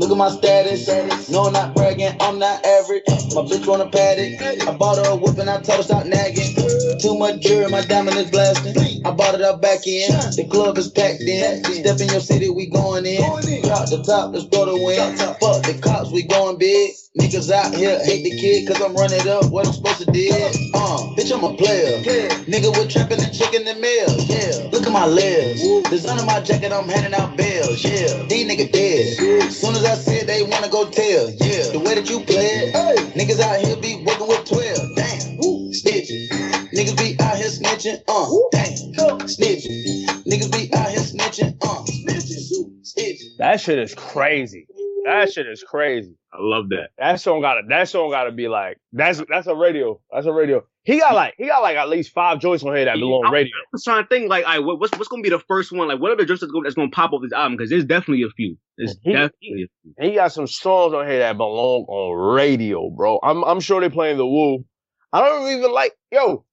[0.00, 0.88] Look at my status.
[1.30, 2.16] No, I'm not bragging.
[2.20, 3.04] I'm not average.
[3.34, 4.68] My bitch want a paddock.
[4.68, 6.56] I bought her a whip and I told her stop nagging.
[7.00, 8.76] Too much jury, my diamond is blasting.
[9.06, 10.10] I bought it up back in.
[10.36, 11.64] The club is packed in.
[11.64, 13.22] Step in your city, we going in.
[13.62, 15.16] Drop the top, let's go to win.
[15.40, 16.92] Fuck the cops, we going big.
[17.18, 20.30] Niggas out here hate the kid cause I'm running up what I'm supposed to do.
[20.30, 21.98] Uh, bitch, I'm a player.
[22.46, 24.06] Nigga, we're trapping and chicken and meal.
[24.30, 25.60] Yeah, look at my legs.
[25.90, 27.82] Design on my jacket, I'm handing out bills.
[27.82, 29.50] Yeah, these niggas dead.
[29.50, 31.30] Soon as I said they wanna go tell.
[31.30, 32.74] Yeah, the way that you play it.
[33.18, 34.78] Niggas out here be working with 12.
[34.94, 35.38] Damn,
[35.74, 36.28] snitching.
[36.70, 37.98] Niggas be out here snitching.
[38.06, 40.06] Uh, damn, snitching.
[40.30, 41.58] Niggas be out here snitching.
[41.60, 43.36] Uh, snitching.
[43.38, 44.68] That shit is crazy.
[45.04, 46.14] That shit is crazy.
[46.32, 46.90] I love that.
[46.98, 50.00] That song gotta that song gotta be like that's that's a radio.
[50.12, 50.62] That's a radio.
[50.84, 53.32] He got like he got like at least five joints on here that belong on
[53.32, 53.50] radio.
[53.56, 55.72] I was trying to think like, all right, what, what's what's gonna be the first
[55.72, 55.88] one?
[55.88, 57.56] Like, what are the jokes that's gonna, that's gonna pop off this album?
[57.56, 58.56] Because there's definitely a few.
[58.78, 59.32] There's He- definitely
[59.64, 59.94] a few.
[59.98, 63.18] And he got some songs on here that belong on radio, bro.
[63.22, 64.64] I'm I'm sure they're playing the Woo.
[65.12, 66.44] I don't even like yo.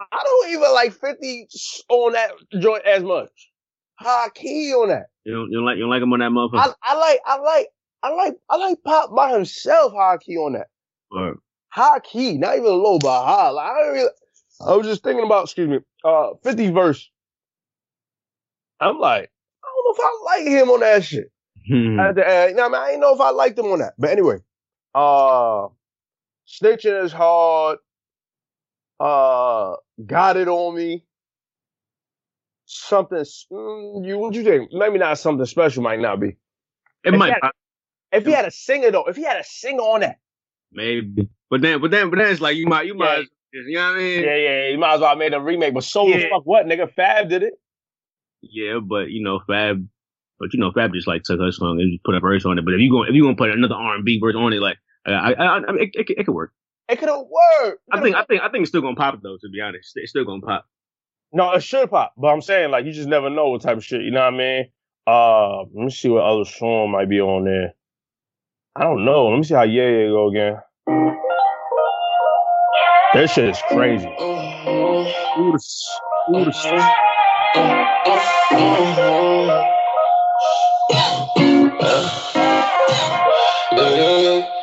[0.00, 1.48] I don't even like 50
[1.88, 2.30] on that
[2.60, 3.30] joint as much.
[3.98, 5.06] High key on that.
[5.24, 6.72] You don't, you don't like you don't like him on that motherfucker.
[6.82, 7.66] I, I like I like
[8.02, 9.92] I like I like Pop by himself.
[9.92, 10.68] High key on that.
[11.10, 13.50] Or- high key, not even low, but high.
[13.50, 14.10] Like, I, don't really,
[14.66, 17.10] I was just thinking about, excuse me, uh, 50 verse.
[18.80, 19.30] I'm like,
[19.64, 21.30] I don't know if I like him on that shit.
[21.66, 22.00] Hmm.
[22.00, 22.74] At the end, you know I mean?
[22.76, 23.94] I didn't know if I liked him on that.
[23.98, 24.36] But anyway,
[24.94, 25.68] uh,
[26.46, 27.78] snitching is hard.
[28.98, 31.04] Uh, got it on me.
[32.66, 34.72] Something, mm, you, what you think?
[34.72, 36.36] Maybe not something special might not be.
[37.04, 37.50] it might yeah.
[38.12, 40.18] If he had a singer though, if he had a singer on that,
[40.72, 43.82] maybe, but then but then but then it's like you might you might you know
[43.92, 44.24] what I mean?
[44.24, 45.74] yeah, yeah, you might as well have made a remake.
[45.74, 46.28] But so Yeah.
[46.30, 46.92] fuck what, nigga?
[46.92, 47.54] Fab did it.
[48.42, 49.86] Yeah, but you know Fab,
[50.38, 52.64] but you know Fab just like took her song and put a verse on it.
[52.64, 54.60] But if you going if you gonna put another R and B verse on it,
[54.60, 56.52] like I I, I, I it, it, could- it could work.
[56.88, 57.24] It could have
[57.62, 57.82] worked.
[57.92, 59.36] I think I think I think it's still gonna pop though.
[59.40, 60.64] To be honest, it's still gonna pop.
[61.32, 63.84] No, it should pop, but I'm saying like you just never know what type of
[63.84, 64.00] shit.
[64.02, 64.66] You know what I mean?
[65.06, 67.74] Uh, let me see what other song might be on there.
[68.78, 69.26] I don't know.
[69.26, 70.56] Let me see how Yeah Yeah go again.
[73.12, 74.06] That shit is crazy.
[74.06, 75.40] Mm-hmm.
[75.40, 75.60] Ooh, the,
[76.30, 76.52] ooh, the,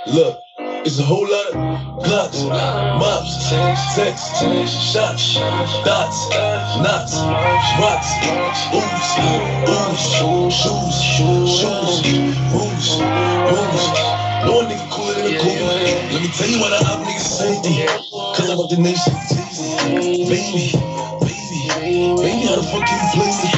[0.07, 0.39] Look,
[0.85, 1.53] it's a whole lot of
[2.05, 3.51] blocks, mops,
[3.95, 4.39] texts,
[4.93, 5.35] shots,
[5.83, 6.29] dots,
[6.79, 7.19] knots,
[7.81, 8.09] rocks,
[8.71, 9.17] oops,
[9.67, 12.05] oops, shoes, shoes,
[12.53, 13.01] rooms,
[13.51, 14.04] rooms.
[14.45, 15.65] No one nigga cooler than a cougar.
[16.13, 17.53] Let me tell you why the op niggas say
[18.37, 19.13] Cause I'm up the nation,
[20.29, 20.73] baby,
[21.25, 23.49] baby, baby, how the fuck can you play me?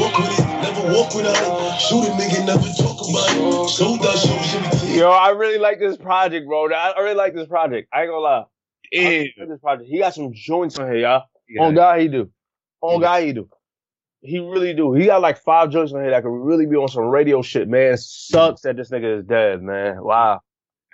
[0.00, 1.80] Walk with it, never walk without it.
[1.80, 3.70] Shoot a nigga, never talk about it.
[3.70, 4.98] Sold out shows, shit to.
[4.98, 6.70] Yo, I really like this project, bro.
[6.72, 7.88] I I really like this project.
[7.92, 8.44] I ain't gonna lie.
[8.92, 9.88] Yeah, like this project.
[9.88, 11.24] He got some joints on here, y'all.
[11.48, 11.62] yeah.
[11.62, 12.30] On God, he do.
[12.82, 13.06] On Yeah.
[13.06, 13.48] God, he do.
[14.24, 14.94] He really do.
[14.94, 17.68] He got like five joints on here that could really be on some radio shit,
[17.68, 17.96] man.
[17.98, 20.02] Sucks that this nigga is dead, man.
[20.02, 20.40] Wow.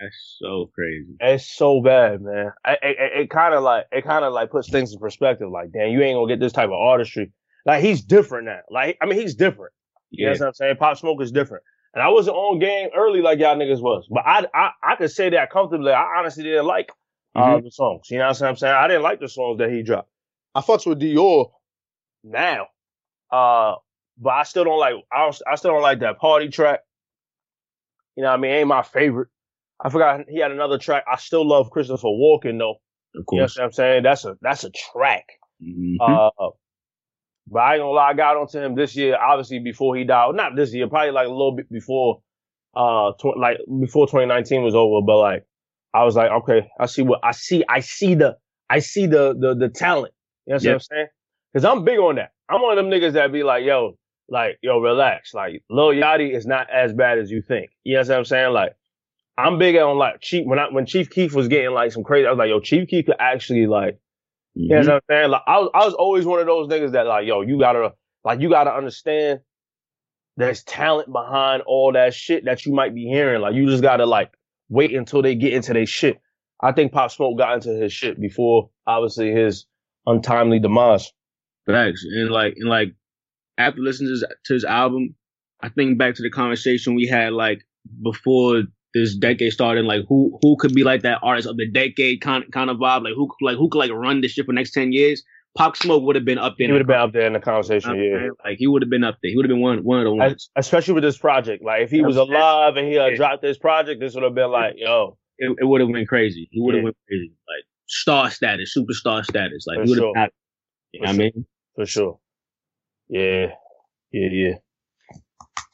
[0.00, 1.14] That's so crazy.
[1.20, 2.50] It's so bad, man.
[2.64, 5.48] I, it it, it kind of like it kind of like puts things in perspective.
[5.50, 7.32] Like, damn, you ain't gonna get this type of artistry.
[7.66, 8.60] Like, he's different now.
[8.70, 9.74] Like, I mean, he's different.
[10.10, 10.38] You know Yeah.
[10.38, 10.76] what I'm saying?
[10.76, 11.62] Pop Smoke is different.
[11.92, 15.10] And I wasn't on game early like y'all niggas was, but I I I could
[15.10, 15.92] say that comfortably.
[15.92, 16.90] I honestly didn't like
[17.36, 17.64] uh, Mhm.
[17.64, 18.10] the songs.
[18.10, 18.74] You know what I'm saying?
[18.74, 20.08] I didn't like the songs that he dropped.
[20.54, 21.50] I fucks with Dior.
[22.24, 22.66] now.
[23.32, 23.76] Uh,
[24.18, 24.94] but I still don't like.
[25.12, 26.80] I, I still don't like that party track.
[28.16, 29.28] You know, what I mean, ain't my favorite.
[29.82, 31.04] I forgot he had another track.
[31.10, 32.76] I still love Christopher Walken though.
[33.14, 34.02] Of You know what I'm saying?
[34.02, 35.26] That's a that's a track.
[35.62, 35.96] Mhm.
[36.00, 36.30] Uh,
[37.48, 39.16] but I ain't gonna lie, I got onto him this year.
[39.16, 42.22] Obviously, before he died, not this year, probably like a little bit before,
[42.74, 45.04] uh, tw- like before 2019 was over.
[45.04, 45.46] But like,
[45.92, 47.64] I was like, okay, I see what I see.
[47.68, 48.36] I see the
[48.68, 50.14] I see the the the talent.
[50.46, 50.74] You know what Yep.
[50.74, 51.06] I'm saying?
[51.52, 52.32] Because I'm big on that.
[52.50, 55.34] I'm one of them niggas that be like, yo, like, yo, relax.
[55.34, 57.70] Like, Lil Yachty is not as bad as you think.
[57.84, 58.52] You know what I'm saying?
[58.54, 58.74] Like,
[59.38, 60.46] I'm big on like Chief.
[60.46, 62.88] When I when Chief Keef was getting like some crazy, I was like, yo, Chief
[62.88, 63.98] Keef could actually like.
[64.68, 64.86] You know Mhm.
[64.86, 65.30] what I'm saying?
[65.30, 67.94] Like I was, I was always one of those niggas that like, yo, you gotta,
[68.24, 69.40] like, you gotta understand
[70.36, 73.42] there's talent behind all that shit that you might be hearing.
[73.42, 74.32] Like, you just gotta like
[74.70, 76.20] wait until they get into their shit.
[76.62, 79.66] I think Pop Smoke got into his shit before, obviously, his
[80.06, 81.12] untimely demise.
[81.72, 82.04] Facts.
[82.04, 82.94] And like and like
[83.58, 85.14] after listening to his, to his album,
[85.60, 87.60] I think back to the conversation we had like
[88.02, 88.62] before
[88.94, 92.44] this decade started, like who who could be like that artist of the decade kind
[92.52, 94.72] kind of vibe, like who like who could like run this shit for the next
[94.72, 95.22] ten years.
[95.58, 96.68] Pop Smoke would have been up there.
[96.68, 98.20] He would have been up there in the conversation, You know what I'm yeah.
[98.20, 98.32] saying?
[98.44, 99.30] Like he would have been up there.
[99.32, 100.32] He would have been one one of the ones.
[100.34, 101.64] Es- Especially with this project.
[101.64, 104.74] Like, if he was alive and he dropped this project, this would have been like,
[104.76, 106.48] yo, It, it would have been crazy.
[106.52, 106.84] He would have Yeah.
[106.84, 107.32] went crazy.
[107.48, 109.64] Like star status, superstar status.
[109.66, 110.12] Like For he would have sure.
[110.16, 110.30] had
[110.92, 111.46] you know what I mean?
[111.74, 112.18] For sure.
[113.08, 113.46] Yeah.
[114.12, 114.54] Yeah, yeah.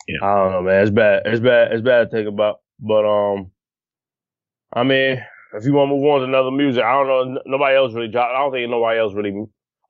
[0.09, 0.19] Yeah.
[0.23, 0.83] I don't know, man.
[0.83, 1.23] It's bad.
[1.27, 1.73] It's bad.
[1.73, 2.61] It's bad to think about.
[2.79, 3.51] But um,
[4.73, 5.23] I mean,
[5.55, 7.41] if you want to move on to another music, I don't know.
[7.47, 8.35] Nobody else really dropped.
[8.35, 9.33] I don't think nobody else really.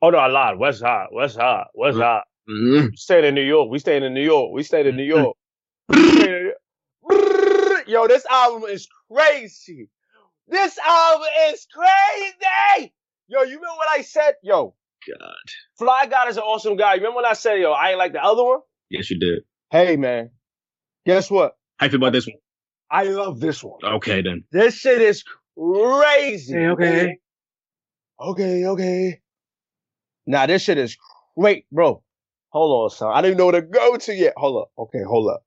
[0.03, 0.57] Oh no, I lied.
[0.59, 1.09] Westside.
[1.13, 1.65] West High.
[1.75, 1.99] West.
[1.99, 2.91] Mhm.
[2.91, 3.69] We stayed in New York.
[3.71, 4.53] We stayed in New York.
[4.53, 5.37] We stayed in New York.
[5.93, 6.53] Stayed in-
[7.89, 9.89] Yo, this album is crazy.
[10.49, 12.93] This album is crazy.
[13.29, 14.35] Yo, you remember what I said?
[14.43, 14.75] Yo,
[15.07, 15.35] God.
[15.79, 16.95] Fly God is an awesome guy.
[16.95, 18.61] Remember when I said, yo, I ain't like the other one?
[18.91, 19.41] Yes, you did.
[19.71, 20.31] Hey man,
[21.05, 21.57] guess what?
[21.79, 22.37] How you feel about this one?
[22.91, 23.81] I love this one.
[23.85, 24.45] Okay then.
[24.53, 25.25] This shit is
[25.59, 26.57] crazy.
[26.57, 27.19] okay.
[28.21, 29.21] Okay, okay.
[30.27, 30.97] Nah, this shit is
[31.39, 32.03] great, bro.
[32.51, 33.13] Hold on, son.
[33.13, 34.35] I don't even know where to go to yet.
[34.37, 34.71] Hold up.
[34.79, 35.43] Okay, hold up.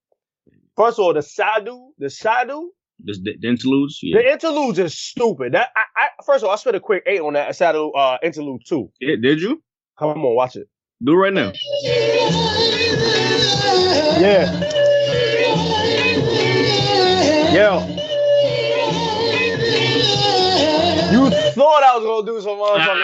[0.78, 2.72] First of all, the Sadu, the Sadu,
[3.03, 3.99] This the, the interludes.
[4.01, 4.17] Yeah.
[4.21, 5.53] the interludes is stupid.
[5.53, 8.17] That I, I first of all, I spent a quick eight on that Sadu uh
[8.23, 8.91] interlude too.
[8.99, 9.62] Yeah, Did you
[9.97, 10.67] Come on, watch it.
[11.03, 11.51] do it right now?
[14.19, 14.69] Yeah.
[17.53, 17.88] Yo.
[21.32, 23.00] You thought I was gonna do some motherfucking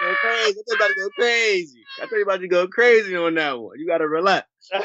[0.00, 0.58] go crazy.
[0.70, 1.86] I about to go crazy.
[2.00, 3.78] I thought you about to go crazy on that one.
[3.78, 4.46] You gotta relax.
[4.72, 4.78] Yo,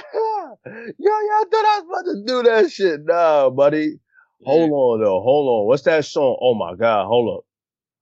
[0.66, 3.02] yo, I thought I was about to do that shit.
[3.06, 4.00] Nah, buddy.
[4.46, 5.68] Hold on though, hold on.
[5.68, 6.38] What's that song?
[6.42, 7.46] Oh my god, hold up.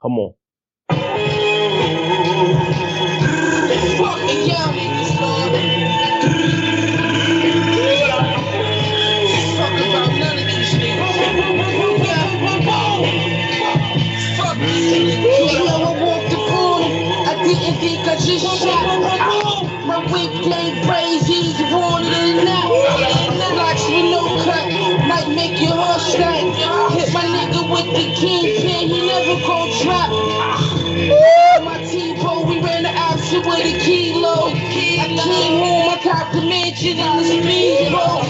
[0.02, 0.34] Come on.
[33.56, 34.50] With a kilo.
[34.50, 38.24] I came home, I copped the mansion in the speedboat.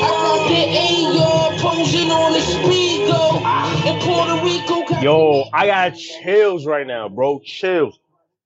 [0.00, 3.38] got the AR posing on the speed go.
[3.86, 7.40] In Puerto Rico, Yo, I got chills right now, bro.
[7.44, 7.98] Chills.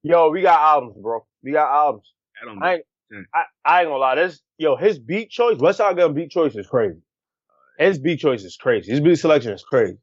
[0.03, 1.25] Yo, we got albums, bro.
[1.43, 2.11] We got albums.
[2.41, 2.83] I don't I ain't,
[3.33, 4.15] I, I ain't gonna lie.
[4.15, 7.01] This, yo, his beat choice, Westside Gunn beat choice is crazy.
[7.79, 8.91] His beat choice is crazy.
[8.91, 9.97] His beat selection is crazy.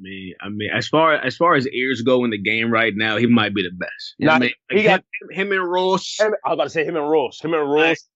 [0.00, 3.16] Mean, I mean, as far as far as ears go in the game right now,
[3.16, 4.14] he might be the best.
[4.18, 4.50] You Nah, I mean?
[4.70, 6.16] he Like got- him, him and Ross.
[6.20, 7.40] Him- I was about to say him and Ross.
[7.40, 8.08] Him and Ross.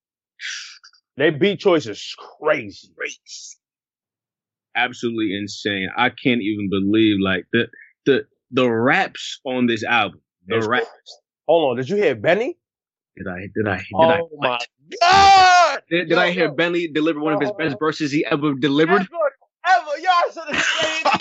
[1.17, 2.89] They beat choice is crazy.
[4.75, 5.89] absolutely insane.
[5.97, 7.69] I can't even believe like the
[8.07, 10.21] the the raps on this album.
[10.47, 10.87] The It's raps.
[11.47, 12.57] Hold on, did you hear Benny?
[13.17, 14.59] Did I did I did Oh I my
[15.01, 15.83] god!
[15.91, 16.55] did, did Yo, I hear yo.
[16.55, 19.03] Bentley deliver one of his best verses he ever delivered?
[19.67, 21.13] Ever, y'all should have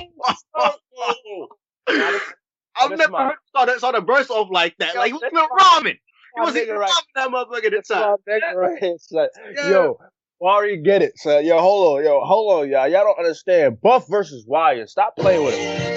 [2.80, 4.94] I've never my- heard saw that saw the verse off like that.
[4.94, 5.98] Yo, like he was that's even ramen.
[6.36, 8.16] He was nigga even right- ramen that motherfucker at the time.
[8.58, 8.78] Right.
[8.84, 9.70] It's like, Yeah.
[9.70, 9.98] Yo,
[10.40, 11.44] Already get it, son.
[11.46, 12.88] Yo, hold on, yo, hold on, y'all.
[12.88, 13.82] Y'all don't understand.
[13.82, 14.86] Buff versus Wire.
[14.86, 15.88] Stop playing with it.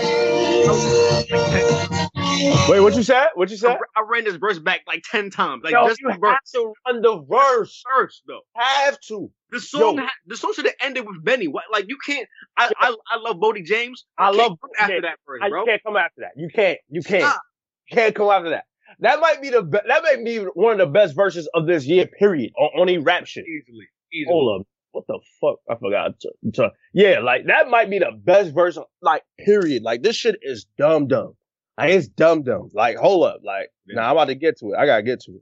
[2.70, 3.26] Wait, what you said?
[3.34, 3.76] What you said?
[3.96, 5.62] I ran this verse back like ten times.
[5.62, 7.82] Like Yo, just you the have verse to run the verse.
[7.94, 8.40] first though.
[8.56, 9.30] Have to.
[9.50, 10.02] The song, Yo.
[10.04, 11.48] ha- the song should have ended with Benny.
[11.48, 11.64] What?
[11.72, 12.26] Like you can't.
[12.56, 14.04] I, I, I love Bodie James.
[14.16, 15.02] I can't love after James.
[15.02, 15.60] that I- bro.
[15.60, 16.32] You can't come after that.
[16.36, 16.78] You can't.
[16.88, 17.24] You can't.
[17.24, 17.42] Stop.
[17.90, 18.64] You can't come after that.
[19.00, 21.84] That might be the be- that might be one of the best verses of this
[21.86, 22.06] year.
[22.06, 22.52] Period.
[22.58, 23.44] On, on any rap shit.
[23.46, 24.32] Easily, easily.
[24.32, 24.66] Hold up.
[24.92, 25.58] What the fuck?
[25.70, 26.18] I forgot.
[26.20, 28.78] To, to- yeah, like that might be the best verse.
[29.02, 29.82] Like period.
[29.82, 31.34] Like this shit is dumb dumb.
[31.78, 32.70] Like it's dumb dumb.
[32.74, 33.40] Like hold up.
[33.44, 34.76] Like nah, I'm about to get to it.
[34.78, 35.40] I gotta get to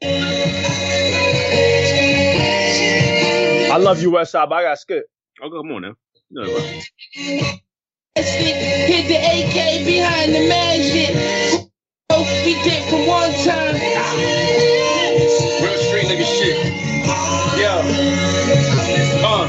[0.00, 1.77] it.
[3.70, 5.04] I love you, Westside, but I got skip.
[5.42, 5.94] Oh, come on now.
[6.30, 6.58] No, no.
[8.16, 11.70] Hit the AK behind the magic.
[12.10, 13.74] Oh, we did for one time.
[15.62, 16.56] Real street nigga shit.
[17.56, 17.80] Yeah.
[19.24, 19.48] Uh,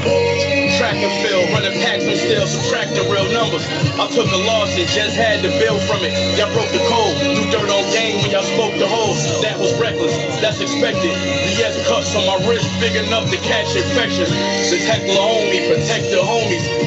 [0.80, 3.60] track and field, running packs and still subtracting real numbers.
[4.00, 6.16] I took a loss and just had to build from it.
[6.40, 9.20] Y'all broke the code, threw dirt on game when y'all spoke the hoes.
[9.44, 9.99] That was reckless,
[10.40, 11.12] that's expected.
[11.12, 14.30] BS cuts on my wrist, big enough to catch infections.
[14.30, 16.79] This heckler on me, protect the homies.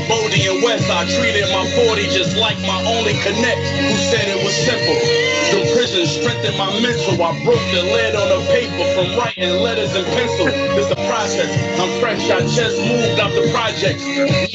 [0.64, 3.60] And West, I treated my 40 just like my only connect.
[3.84, 4.96] Who said it was simple?
[5.52, 7.20] The prison strengthened my mental.
[7.20, 10.48] I broke the lead on the paper from writing letters in pencil.
[10.50, 11.52] It's a process.
[11.80, 12.30] I'm fresh.
[12.30, 14.04] I just moved out the projects.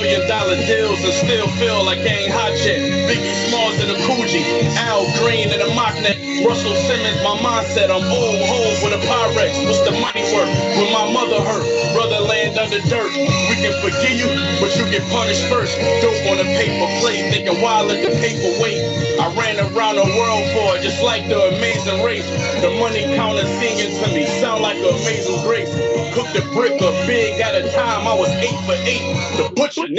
[0.00, 2.80] Million dollar deals and still feel like I ain't hot yet.
[3.08, 4.42] Biggie Smalls and a Coogi.
[4.80, 6.16] Al Green and a mock neck.
[6.44, 7.90] Russell Simmons, my mindset.
[7.90, 9.52] I'm old home with a Pyrex.
[9.66, 10.50] What's the money worth?
[10.78, 13.12] When my mother hurt, brother land under dirt.
[13.12, 15.76] We can forgive you, but you get punished first.
[16.02, 18.80] Dope on a paper plate, thinking why let the paper wait.
[19.20, 22.26] I ran around the world for it, just like the amazing race.
[22.62, 25.70] The money counter singing to me, sound like an amazing grace.
[26.14, 29.02] Cooked a brick a big at a time, I was eight for eight.
[29.38, 29.88] The butcher.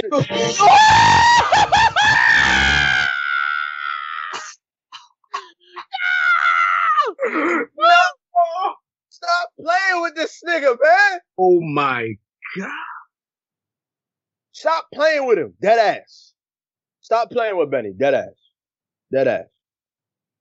[7.78, 8.02] No!
[9.10, 11.20] Stop playing with this nigga, man.
[11.38, 12.14] Oh my
[12.58, 12.89] god.
[14.60, 15.54] Stop playing with him.
[15.62, 16.32] Dead ass.
[17.00, 17.92] Stop playing with Benny.
[17.98, 18.28] Dead ass.
[19.12, 19.46] Dead ass.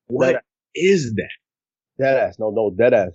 [0.07, 0.41] What Dead,
[0.75, 1.29] is that?
[1.99, 2.37] dead ass.
[2.39, 3.11] No, no, dead ass.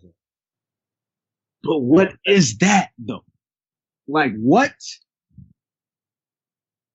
[1.64, 3.24] But what is that though?
[4.08, 4.74] Like what?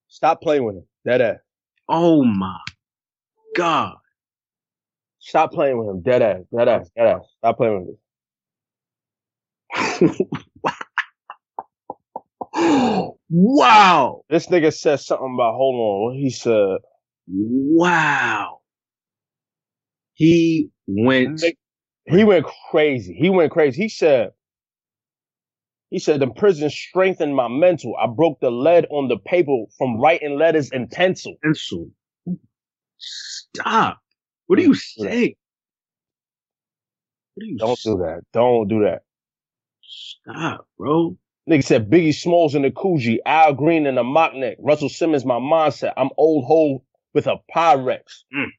[0.10, 0.86] Stop playing with him.
[1.06, 1.40] Dead ass.
[1.90, 2.60] Oh my
[3.56, 3.96] god.
[5.20, 6.02] Stop playing with him.
[6.02, 6.42] Dead ass.
[6.56, 6.90] Dead ass.
[6.98, 7.26] Dead ass.
[7.40, 7.88] Stop playing with
[10.12, 10.18] him.
[13.30, 14.24] wow.
[14.30, 16.78] This nigga said something about, hold on, what he said.
[17.28, 18.60] Wow.
[20.14, 21.42] He went
[22.06, 23.14] He went crazy.
[23.14, 23.84] He went crazy.
[23.84, 24.32] He said,
[25.92, 27.96] he said, the prison strengthened my mental.
[27.96, 31.36] I broke the lead on the paper from writing letters in pencil.
[31.44, 31.90] pencil.
[32.98, 34.00] Stop.
[34.48, 35.36] What are you saying?
[37.36, 38.22] What are you Don't do that.
[38.34, 39.02] Don't do that.
[39.82, 41.18] Stop, bro.
[41.50, 45.26] Nigga said Biggie Smalls in the Coogi, Al Green in the mock neck, Russell Simmons
[45.26, 45.94] my mindset.
[45.98, 46.86] I'm old hole
[47.16, 48.24] with a Pyrex.
[48.36, 48.50] Mm.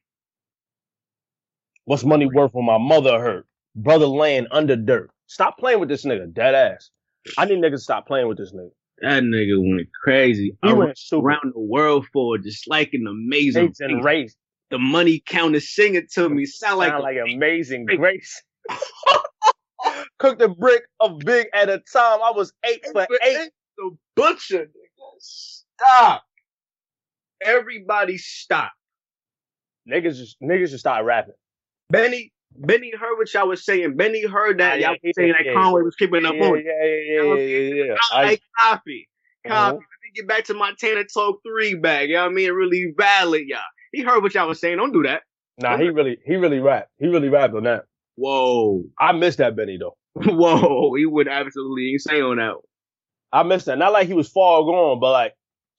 [1.85, 3.47] What's money worth when my mother hurt?
[3.75, 5.09] Brother laying under dirt.
[5.27, 6.89] Stop playing with this nigga, dead ass.
[7.37, 8.71] I need niggas to stop playing with this nigga.
[8.99, 10.57] That nigga went crazy.
[10.61, 11.25] He I went stupid.
[11.25, 14.35] around the world for it, just like an amazing Hates and race.
[14.69, 16.45] The money counter sing it to me.
[16.45, 18.43] Sound like, Sound like amazing grace.
[20.21, 22.19] Cooked a brick of big at a time.
[22.23, 23.49] I was eight for eight.
[23.77, 24.65] the butcher.
[24.65, 25.19] Nigga.
[25.19, 26.23] Stop.
[27.43, 28.71] Everybody stop.
[29.91, 31.33] Niggas just niggas just start rapping.
[31.89, 33.97] Benny, Benny heard what y'all was saying.
[33.97, 36.39] Benny heard that Yeah, y'all was saying that Conway was keeping up on.
[36.39, 37.95] yeah, yeah, yeah, yeah, yeah, yeah.
[38.13, 39.09] I I- copy.
[39.47, 39.73] Copy.
[39.77, 39.79] Mhm.
[39.79, 42.09] Let me get back to my Tana Talk 3 bag.
[42.09, 42.51] You know what I mean?
[42.51, 43.59] Really valid, y'all.
[43.91, 44.77] He heard what y'all was saying.
[44.77, 45.23] Don't do that.
[45.57, 46.91] Nah, he really, he really rapped.
[46.99, 47.85] He really rapped on that.
[48.15, 48.83] Whoa.
[48.99, 49.97] I missed that Benny though.
[50.25, 50.93] Whoa.
[50.95, 52.55] He went absolutely insane on that.
[53.31, 53.77] I missed that.
[53.77, 55.33] Not like he was far gone, but like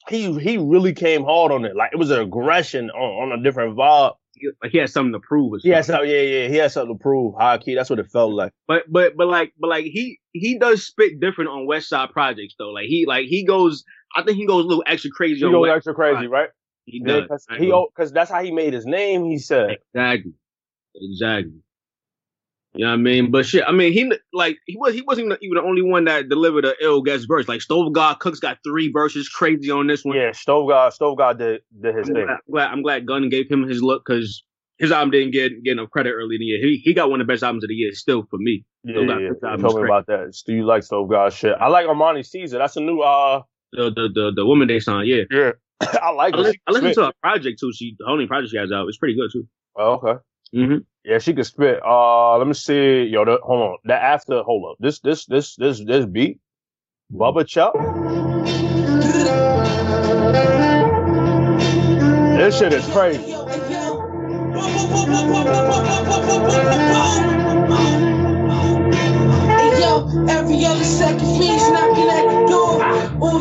[0.09, 1.77] he he really came hard on it.
[1.77, 4.15] Like it was an aggression on, on a different vibe.
[4.35, 5.53] He, like he had something to prove.
[5.53, 6.09] Or He had something.
[6.09, 6.49] something, yeah, yeah.
[6.49, 7.35] He had something to prove.
[7.39, 8.53] High key, that's what it felt like.
[8.67, 12.71] But but but like but like he he does spit different on Westside projects though.
[12.71, 13.85] Like he like he goes.
[14.17, 15.77] I think he goes a little extra crazy He on goes West.
[15.77, 16.49] extra crazy, right?
[16.87, 17.29] He Yeah, does.
[17.29, 19.25] cause he because that's how he made his name.
[19.25, 20.33] He said, Exactly.
[20.95, 21.61] Exactly.
[22.75, 23.31] You know what I mean?
[23.31, 26.31] But shit, I mean, he like he was he wasn't even the only one that
[26.31, 27.47] delivered a ill guest verse.
[27.47, 30.17] Like Stove God Cooks got three verses, crazy on this one.
[30.17, 33.51] "Yeah, Stove God, Stove God did did his I'm thing." glad, I'm glad Gunn gave
[33.51, 34.43] him his look because
[34.79, 36.61] his album didn't get get enough credit early in the year.
[36.63, 38.65] He he got one of the best albums of the year still for me.
[38.85, 39.29] Yeah, got yeah.
[39.45, 40.35] albums, told me about that.
[40.47, 41.55] Do you like Stove God shit?
[41.61, 42.57] I like Armani Caesar.
[42.59, 43.01] That's a new.
[43.01, 43.43] Uh,
[43.73, 45.25] The the the, the woman they signed, yeah.
[45.31, 45.53] yeah.
[46.03, 47.71] I like I She I listened to her project too.
[47.75, 48.89] She the only project she has out.
[48.89, 49.47] It's pretty good too.
[49.77, 50.21] Oh, okay.
[50.55, 50.79] Mm-hmm.
[51.05, 51.81] Yeah, she could spit.
[51.85, 53.05] Uh, let me see.
[53.05, 53.79] Yo, the, hold on.
[53.87, 54.77] That after, hold up.
[54.81, 56.41] This, this, this, this, this beat.
[57.13, 57.75] Bubba Chuck.
[62.23, 63.35] This shit is crazy.
[70.29, 72.83] Every other second fiends knocking at the door.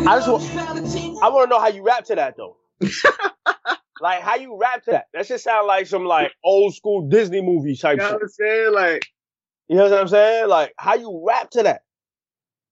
[0.08, 0.54] I just
[0.96, 2.58] you I want to know how you rap to that though.
[4.02, 5.06] like how you rap to that.
[5.14, 8.14] That shit sound like some like old school Disney movie type You know shit.
[8.14, 8.74] what I'm saying?
[8.74, 9.04] Like
[9.68, 10.48] You know what I'm saying?
[10.50, 11.84] Like how you rap to that.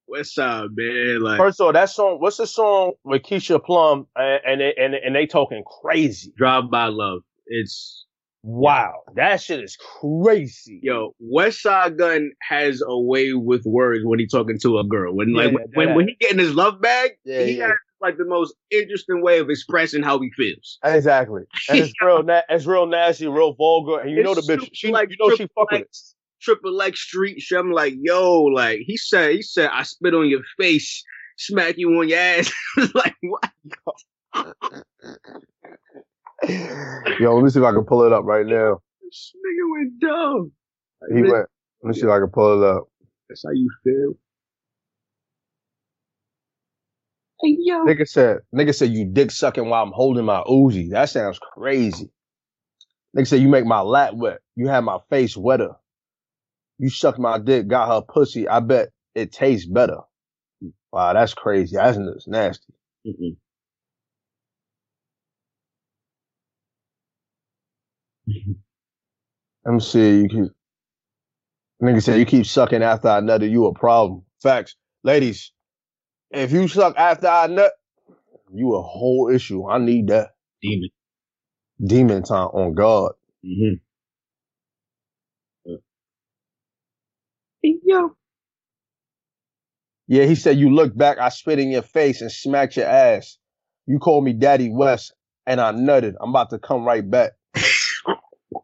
[0.09, 1.21] Westside, man.
[1.21, 2.17] Like First of all, that song.
[2.19, 6.33] What's the song with Keisha Plum and and they, and, and they talking crazy?
[6.37, 7.21] Drive by Love.
[7.45, 8.05] It's
[8.41, 10.79] Wow, that shit is crazy.
[10.81, 15.13] yo, Westside Gunn has a way with words when he talking to a girl.
[15.13, 17.65] When like Yeah, when, when he getting his love bag, Yeah, he yeah.
[17.67, 20.79] has like the most interesting way of expressing how he feels.
[20.83, 21.43] Exactly.
[21.69, 22.23] And it's real.
[22.23, 24.69] Na- it's real nasty, real vulgar, and you know the bitch.
[24.73, 25.97] She, like you know she triple fuck with it.
[26.41, 27.59] Triple X Street shit.
[27.59, 31.03] I'm like, yo, like he said, he said, I spit on your face,
[31.37, 32.51] smack you on your ass.
[32.93, 33.51] like what?
[37.19, 38.79] Yo, let me see if I can pull it up right now.
[39.03, 40.51] This nigga went dumb.
[41.13, 41.47] He went.
[41.83, 42.89] Let me see if I can pull it up.
[43.27, 44.13] That's how you feel.
[47.41, 50.91] Hey yo, Nigga said, nigga said you dick sucking while I'm holding my Uzi.
[50.91, 52.11] That sounds crazy.
[53.17, 54.39] Nigga said you make my lap wet.
[54.55, 55.71] You have my face wetter.
[56.79, 58.47] You sucked my dick, got her pussy.
[58.47, 59.99] I bet it tastes better.
[60.93, 61.75] Wow, that's crazy.
[61.77, 62.73] That's, that's nasty.
[63.07, 63.37] Mm-mm.
[69.65, 70.21] Let me see.
[70.21, 70.51] You keep,
[71.83, 73.51] nigga said you keep sucking after I nutted.
[73.51, 74.23] You a problem.
[74.43, 75.51] Facts, ladies.
[76.31, 77.73] If you suck after I nut,
[78.53, 79.67] you a whole issue.
[79.69, 80.89] I need that demon.
[81.85, 83.13] demon time on God.
[83.45, 83.85] Mm-hmm.
[87.63, 88.15] Hey yo,
[90.07, 93.39] Yeah, he said you look back, I spit in your face and smacked your ass.
[93.87, 95.13] You called me Daddy West,
[95.47, 96.15] and I nutted.
[96.21, 97.33] I'm about to come right back.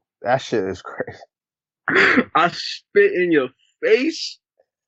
[0.24, 1.20] that shit is crazy.
[2.36, 3.50] I spit in your
[3.84, 4.40] face.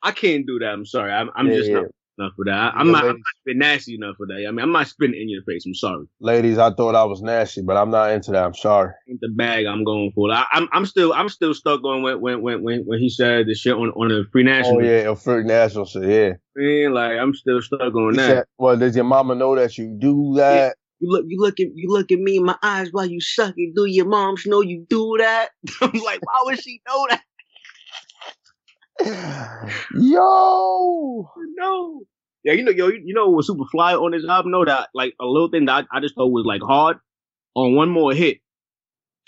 [0.04, 0.68] I can't do that.
[0.70, 1.12] I'm sorry.
[1.14, 1.74] I'm, I'm Yeah, just yeah.
[1.74, 2.54] not enough for that.
[2.54, 3.04] I, I'm Yeah, not.
[3.06, 4.46] I'm not nasty enough for that.
[4.48, 5.66] I mean, I'm not spitting in your face.
[5.66, 6.06] I'm sorry.
[6.20, 8.44] Ladies, I thought I was nasty, but I'm not into that.
[8.46, 8.94] I'm sorry.
[9.08, 10.32] The bag I'm going for.
[10.32, 13.48] I, I'm I'm still I'm still stuck on when when when when, when he said
[13.48, 14.78] the shit on on the free national.
[14.78, 16.04] Oh yeah, a freak national shit.
[16.04, 16.34] Yeah.
[16.56, 18.28] Man, like I'm still stuck on He that.
[18.28, 20.76] said, well, does your mama know that you do that?
[21.00, 23.54] You look, you look at, you look at me in my eyes while you suck
[23.56, 23.76] it.
[23.76, 25.50] Do your moms know you do that?
[25.82, 27.22] I'm like, why would she know that?
[29.96, 31.30] Yo.
[31.56, 32.02] No.
[32.44, 34.52] Yeah, you know, yo, you, know was super fly on this album?
[34.52, 36.98] Know that like a little thing that I, I just thought was like hard
[37.56, 38.40] on one more hit,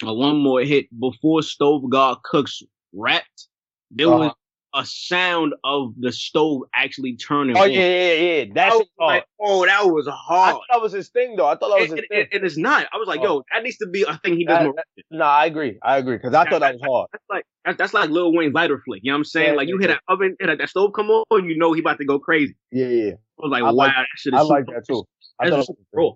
[0.03, 2.61] on one more hit before Stove God Cooks
[2.93, 3.47] rapped.
[3.91, 4.33] There was Uh-huh.
[4.73, 7.57] A sound of the stove actually turning.
[7.57, 7.71] Oh on.
[7.71, 8.45] yeah, yeah, yeah.
[8.53, 9.09] That's was hard.
[9.15, 10.49] like, oh, that was hard.
[10.49, 11.47] I thought that was his thing though.
[11.47, 12.27] I thought that was And, his and- thing.
[12.33, 12.87] and it's not.
[12.93, 13.23] I was like, Oh.
[13.23, 14.75] yo, that needs to be a thing he does That- more.
[15.11, 15.79] Nah, I agree.
[15.81, 17.09] I agree because I thought that was hard.
[17.11, 19.01] That's like that, that's like Lil Wayne's lighter flick.
[19.03, 19.49] You know what I'm saying?
[19.49, 21.73] Yeah, like you yeah, hit that oven, hit that, that stove come on, you know
[21.73, 22.55] he about to go crazy.
[22.71, 23.11] Yeah, yeah.
[23.11, 25.03] I was like, I wow, like- that shit is I like that too.
[25.39, 26.11] I That's thought super raw.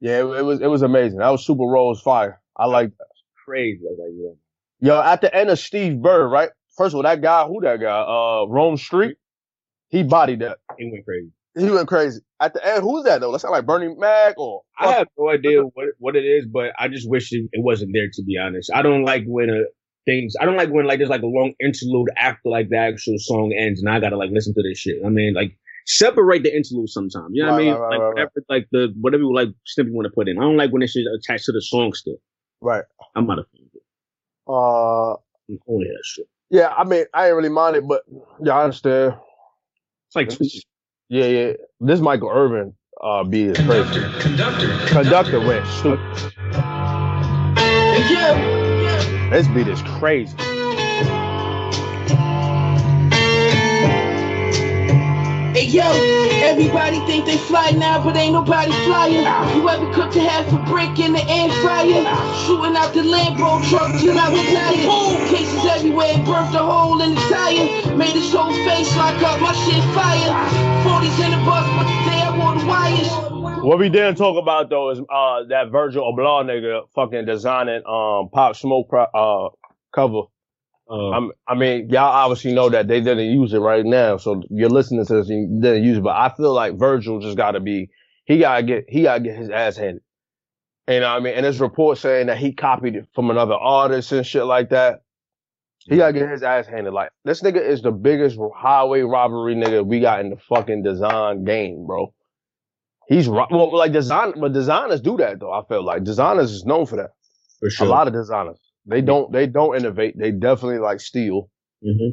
[0.00, 1.18] yeah, it, it was it was amazing.
[1.18, 2.40] That was super Rose fire.
[2.56, 3.06] I like that.
[3.44, 3.80] Crazy.
[3.86, 4.32] I was like, yeah.
[4.94, 6.50] Yo, at the end of Steve Bird, right?
[6.76, 8.00] First of all, that guy, who that guy?
[8.00, 9.14] Uh, Rome Streetz.
[9.88, 10.58] He bodied that.
[10.78, 11.30] He went crazy.
[11.56, 12.20] He went crazy.
[12.40, 13.32] At the end, who's that though?
[13.32, 16.72] That sound like Bernie Mac or I have no idea what what it is, but
[16.78, 18.06] I just wish it, it wasn't there.
[18.12, 19.62] To be honest, I don't like when uh,
[20.04, 20.34] things.
[20.38, 23.54] I don't like when like there's like a long interlude after like the actual song
[23.58, 24.96] ends, and I gotta like listen to this shit.
[25.04, 25.56] I mean, like
[25.86, 27.30] separate the interlude sometimes.
[27.32, 27.74] You know what I mean?
[27.74, 30.36] right, like right, whatever, like the whatever you like snip you want to put in.
[30.38, 32.16] I don't like when it's just attached to the song still.
[32.60, 32.84] right.
[33.14, 33.62] I'm not a fan.
[33.64, 33.82] of it.
[34.46, 35.12] Uh,
[35.68, 36.26] only that shit.
[36.50, 36.68] Yeah.
[36.76, 38.02] I mean, I ain't really mind it, but
[38.42, 39.14] yeah, I understand.
[40.08, 40.30] It's like.
[41.08, 41.52] Yeah, yeah.
[41.78, 44.00] This Michael Irvin uh beat is crazy.
[44.20, 44.86] Conductor, conductor.
[44.88, 46.00] Conductor went stupid.
[48.10, 49.30] Yeah.
[49.30, 50.36] This beat is crazy.
[55.54, 55.84] Hey yo,
[56.56, 59.24] everybody think they fly now, but ain't nobody flying.
[59.56, 62.00] You ever cooked a half a brick in the air fryer?
[62.46, 65.28] Shooting out the Lambo truck till I retire.
[65.28, 67.94] Cases everywhere, burnt a hole in the tire.
[67.96, 70.32] Made his whole face lock up, my shit fire.
[70.84, 73.62] 40s in the bus, but today I all the wires.
[73.62, 78.30] What we didn't talk about though is uh that Virgil Abloh nigga fucking designing um
[78.30, 79.50] Pop Smoke pro- uh
[79.92, 80.22] cover.
[80.88, 84.42] Uh, I'm, I mean, y'all obviously know that they didn't use it right now, so
[84.50, 86.02] you're listening to this and you didn't use it.
[86.02, 87.90] But I feel like Virgil just got to be,
[88.24, 90.02] he gotta get, he gotta get his ass handed.
[90.88, 91.34] You know what I mean?
[91.34, 95.02] And this report saying that he copied it from another artist and shit like that.
[95.88, 96.92] He gotta get his ass handed.
[96.92, 101.44] Like this nigga is the biggest highway robbery nigga we got in the fucking design
[101.44, 102.12] game, bro.
[103.08, 105.52] He's ro- well, like design, but designers do that though.
[105.52, 107.10] I feel like designers is known for that.
[107.60, 107.86] for sure.
[107.86, 110.18] A lot of designers, they don't, they don't innovate.
[110.18, 111.50] They definitely like steal
[111.82, 112.10] hmm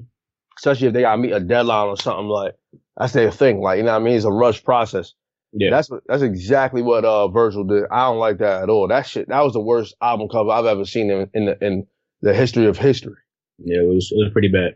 [0.58, 2.56] especially if they gotta meet a deadline or something like
[2.98, 3.62] that's their thing.
[3.62, 4.16] Like you know what I mean?
[4.16, 5.14] It's a rush process.
[5.54, 5.72] Yeah.
[5.72, 7.86] That's what that's exactly what uh Virgil did.
[7.92, 8.88] I don't like that at all.
[8.88, 11.88] That shit that was the worst album cover I've ever seen in in the in
[12.22, 13.16] the history of history.
[13.60, 14.76] yeah, it was it was pretty bad.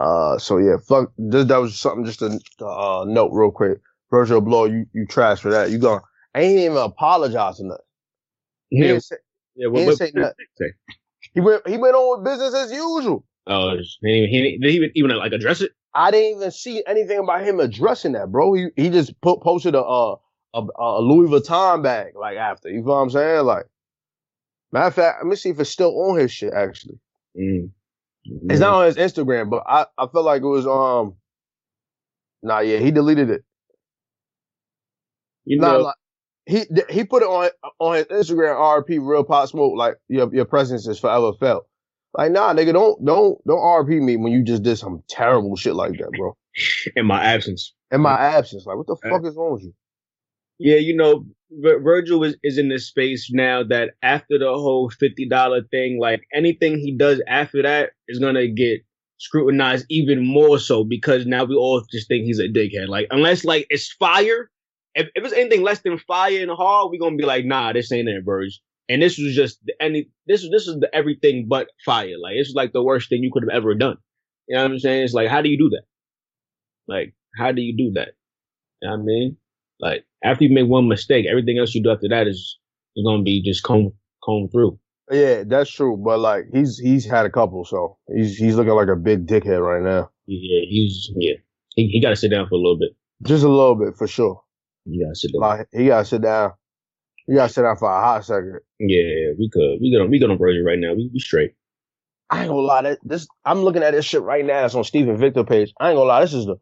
[0.00, 3.78] Uh so yeah, fuck this that was something just to, to uh note real quick.
[4.10, 5.70] Virgil Abloh, you you trash for that.
[5.70, 6.02] You gone
[6.34, 7.84] ain't even apologize or nothing.
[8.70, 9.16] He, Yeah, didn't say,
[9.58, 9.68] yeah.
[9.72, 10.36] he What, didn't what, say what
[11.34, 13.24] he went he went on with business as usual.
[13.46, 15.72] Oh, he didn't, he didn't, even, even like address it?
[15.94, 18.54] I didn't even see anything about him addressing that, bro.
[18.54, 20.16] He he just put, posted a, uh,
[20.54, 22.70] a a Louis Vuitton bag like after.
[22.70, 23.44] You know what I'm saying?
[23.46, 23.66] Like,
[24.72, 26.52] matter of fact, let me see if it's still on his shit.
[26.54, 26.98] Actually,
[27.38, 27.70] Mm.
[28.50, 31.16] it's not on his Instagram, but I I feel like it was um.
[32.42, 33.44] Nah, yeah, he deleted it.
[35.44, 35.96] You Nah, know, like,
[36.48, 38.56] he he put it on on his Instagram.
[38.56, 39.74] RP Real pot Smoke.
[39.76, 41.66] Like your your presence is forever felt.
[42.16, 45.74] Like nah, nigga, don't don't don't RP me when you just did some terrible shit
[45.74, 46.36] like that, bro.
[46.96, 47.74] in my absence.
[47.92, 49.12] In my absence, like what the Right.
[49.12, 49.74] fuck is wrong with you?
[50.58, 54.90] Yeah, you know, Vir- Virgil is, is in this space now that after the whole
[54.98, 58.80] fifty dollar thing, like anything he does after that is gonna get
[59.18, 62.88] scrutinized even more so because now we all just think he's a dickhead.
[62.88, 64.50] Like unless like it's fire,
[64.98, 67.92] if, if it's anything less than fire and hard, we're gonna be like, nah, this
[67.92, 68.58] ain't it, Virgil.
[68.88, 72.18] And this was just the, any this this is the everything but fire.
[72.20, 73.96] Like is like the worst thing you could have ever done.
[74.48, 75.04] You know what I'm saying?
[75.04, 75.82] It's like how do you do that?
[76.88, 78.08] Like how do you do that?
[78.82, 79.36] You know what I mean?
[79.78, 82.58] Like after you make one mistake, everything else you do after that is
[82.96, 83.92] is gonna be just comb
[84.24, 84.78] comb through.
[85.10, 85.96] Yeah, that's true.
[85.96, 89.60] But like he's he's had a couple, so he's he's looking like a big dickhead
[89.60, 90.10] right now.
[90.26, 91.34] Yeah, he's yeah.
[91.76, 92.90] He he gotta sit down for a little bit.
[93.22, 94.42] Just a little bit for sure.
[94.88, 95.40] You gotta sit down.
[95.40, 96.52] Like he gotta sit down.
[97.26, 98.60] He gotta sit down for a hot second.
[98.78, 99.78] Yeah, we could.
[99.80, 100.94] We got we got on Virgil right now.
[100.94, 101.52] We we straight.
[102.30, 104.64] I ain't gonna lie, that this I'm looking at this shit right now.
[104.64, 105.72] It's on Steven Victor page.
[105.80, 106.56] I ain't gonna lie, this is the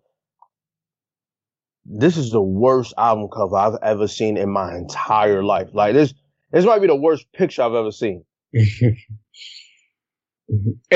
[1.85, 5.69] this is the worst album cover I've ever seen in my entire life.
[5.73, 6.15] Like this
[6.53, 8.25] this might be the worst picture I've ever seen.
[8.55, 8.65] and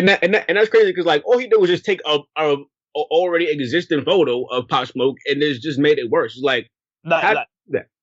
[0.09, 2.19] that and that and that's crazy because like all he did was just take a,
[2.37, 2.57] a, a
[2.95, 6.35] already existing photo of Pop Smoke and it's just made it worse.
[6.35, 6.69] It's like
[7.05, 7.47] Like, How- like,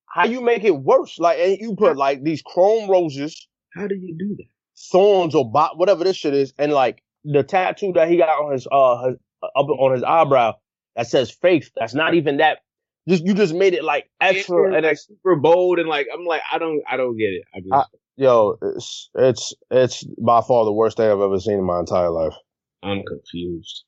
[0.09, 1.19] how you make it worse?
[1.19, 4.45] Like and you put like these chrome roses how do you do that?
[4.91, 8.53] thorns or bo- whatever this shit is, and like the tattoo that he got on
[8.53, 10.53] his uh his, up on his eyebrow
[10.95, 11.69] that says faith.
[11.75, 12.59] That's not even that.
[13.07, 16.41] Just you just made it like extra and ex- super bold and like I'm like
[16.51, 17.43] I don't I don't get it.
[17.53, 21.59] I just I- yo, it's it's it's by far the worst thing I've ever seen
[21.59, 22.33] in my entire life.
[22.81, 23.83] I'm confused.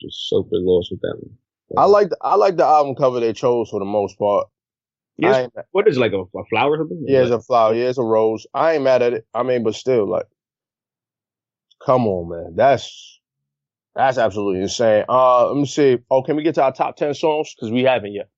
[0.00, 1.36] Just super lost with that one.
[1.76, 4.48] I like the, I like the album cover they chose for the most part.
[5.18, 5.48] Yes.
[5.72, 7.04] What is it like a, a flower or something?
[7.08, 7.74] yeah, it's a flower.
[7.74, 8.46] Yeah, it's a rose.
[8.52, 9.26] I ain't mad at it.
[9.34, 10.26] I mean, but still, like,
[11.84, 12.54] come on, man.
[12.56, 13.20] That's
[13.94, 15.04] that's absolutely insane.
[15.08, 15.98] Uh, let me see.
[16.10, 17.54] Oh, can we get to our top ten songs?
[17.54, 18.28] Because we haven't yet.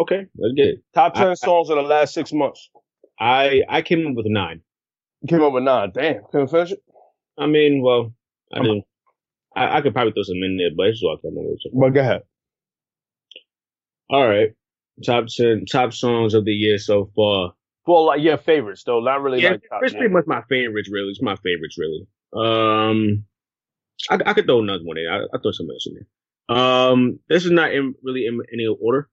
[0.00, 0.26] okay.
[0.36, 0.78] Let's get it.
[0.94, 2.68] Top ten I- I- songs in the last six months.
[3.20, 4.60] I I came up with nine.
[5.22, 5.92] You came up with nine.
[5.94, 6.82] Damn, couldn't finish it.
[7.36, 8.12] I mean, well,
[8.52, 8.84] I didn't.
[9.54, 11.60] I, I could probably throw some in there, but it's all I up with.
[11.72, 12.22] But go ahead.
[14.10, 14.50] All right.
[15.04, 17.52] Top ten top songs of the year so far.
[17.86, 20.90] Well, like your favorites though, not really Yeah, like top it's pretty much my favorites.
[20.90, 21.76] Really, it's my favorites.
[21.78, 22.06] Really.
[22.34, 23.24] Um,
[24.10, 25.06] I, I could throw another one in.
[25.08, 26.56] I I throw something else in there.
[26.56, 29.08] Um, this is not in really in any order.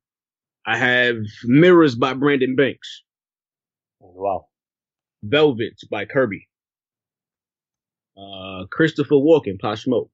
[0.65, 3.03] I have Mirrors by Brandon Banks,
[3.99, 4.47] Wow.
[5.23, 6.47] Velvet by Kirby,
[8.17, 10.09] uh, Christopher Walken, Pop Smoke,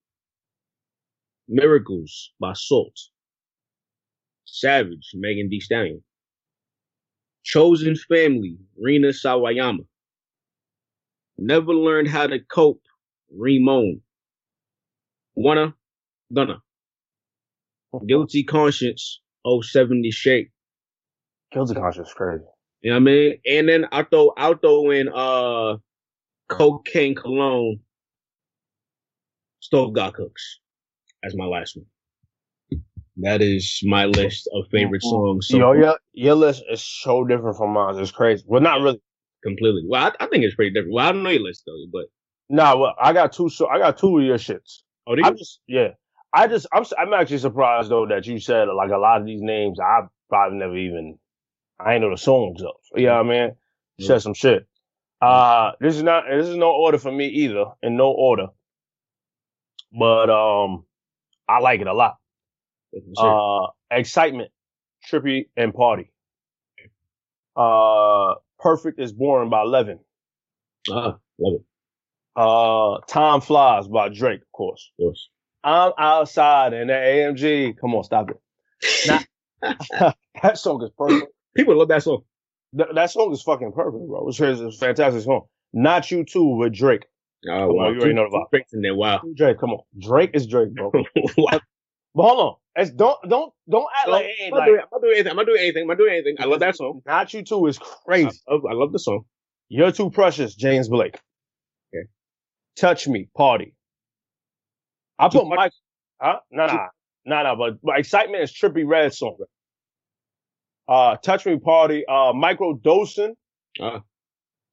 [1.48, 2.98] Miracles by Salt,
[4.52, 6.04] Savage, Megan Thee Stallion,
[7.44, 9.86] Chosen Family, Rina Sawayama,
[11.38, 12.82] Never Learned How to Cope,
[13.36, 14.02] Ramon,
[15.36, 15.74] Wanna,
[16.34, 16.62] Gonna,
[18.08, 20.52] Guilty Conscience, 070 Shake,
[21.52, 22.44] Guilty conscience crazy.
[22.82, 23.40] you know what I mean?
[23.50, 25.78] And then I'll throw, I'll throw in, uh,
[26.50, 27.80] Cocaine Cologne,
[29.62, 30.60] Stove God Cooks.
[31.24, 31.86] As my last one.
[33.22, 35.48] That is my list of favorite songs.
[35.50, 37.98] So Yo, your your list is so different from mine.
[37.98, 38.44] It's crazy.
[38.48, 39.02] Well, not really.
[39.44, 39.84] completely.
[39.88, 40.94] Well, I, I think it's pretty different.
[40.94, 42.06] Well, I don't know your list though, but
[42.52, 43.50] Nah, well, I got two.
[43.50, 44.80] So I got two of your shits.
[45.08, 45.90] oh, do I'm just yeah.
[46.34, 49.42] I just I'm I'm actually surprised though that you said like a lot of these
[49.42, 51.18] names I probably never even
[51.80, 52.76] I ain't know the songs of.
[52.96, 53.56] You know what I mean?
[53.98, 54.68] You said some shit.
[55.22, 58.48] Uh this is not this is no order for me either, in no order.
[59.98, 60.86] But um
[61.48, 62.18] I like it a lot.
[63.18, 64.52] Uh excitement,
[65.10, 66.12] Trippie and party.
[67.56, 70.00] Uh perfect is boring by Leven.
[70.90, 71.62] Ah, love it.
[72.36, 74.92] Uh Time Flies by Drake, of course.
[75.00, 75.30] Of course.
[75.64, 77.78] I'm outside in the AMG.
[77.80, 78.38] Come on, stop it.
[79.08, 79.20] Nah,
[80.42, 81.32] that song is perfect.
[81.56, 82.24] People love that song.
[82.76, 84.28] Th- that song is fucking perfect, bro.
[84.28, 85.44] It's, it's a fantastic song.
[85.74, 87.06] Not you too with Drake.
[87.48, 87.90] Oh, on, wow.
[87.90, 88.50] you already know the vibe.
[88.52, 88.96] Drake's in there.
[88.96, 89.22] Wow.
[89.36, 89.80] Drake, come on.
[90.00, 90.92] Drake is Drake, bro.
[92.14, 92.56] But hold on.
[92.76, 95.32] It's, don't don't don't act like I'm not, like doing, I'm not doing anything.
[95.32, 95.82] I'm not doing anything.
[95.84, 96.36] I'm not doing anything.
[96.40, 97.02] I love that song.
[97.06, 98.40] not you too is I crazy.
[98.50, 99.26] love, I love the song.
[99.70, 101.20] You're too precious, James Blake.
[101.94, 102.08] Okay.
[102.78, 103.74] Touch me, party.
[105.20, 105.70] I put my
[106.22, 106.40] Huh?
[106.52, 106.88] Nah, nah,
[107.26, 107.56] nah, nah.
[107.56, 109.38] But, but excitement is Trippie Redd song.
[110.88, 112.06] Uh, touch me, party.
[112.08, 113.36] Uh, micro dosing.
[113.82, 114.02] Ah.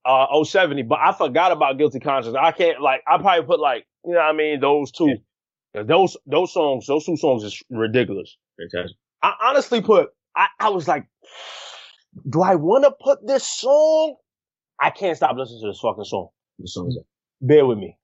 [0.05, 0.83] Uh, 070.
[0.83, 2.37] But I forgot about guilty conscience.
[2.39, 3.03] I can't like.
[3.07, 5.17] I probably put like you know what I mean those two.
[5.79, 8.37] 'Cause Those those songs, those two songs is ridiculous.
[8.59, 8.97] Fantastic.
[9.23, 10.11] I honestly put.
[10.37, 11.07] I I was like,
[12.29, 14.17] do I want to put this song?
[14.81, 16.29] I can't stop listening to this fucking song.
[16.59, 17.05] The song's that.
[17.41, 17.97] Bear with me,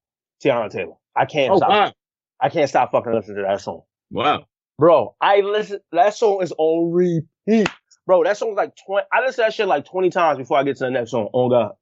[0.44, 0.94] Teyana Taylor.
[1.16, 1.68] I can't Oh, stop.
[1.70, 1.92] wow.
[2.40, 4.46] I can't stop fucking listening to that song, Wow.
[4.78, 5.14] bro.
[5.20, 5.80] I listen.
[5.92, 7.68] That song is on repeat,
[8.06, 8.24] bro.
[8.24, 9.06] That song's like twenty.
[9.12, 11.28] I listen to that shit like twenty times before I get to the next song.
[11.32, 11.72] Oh god,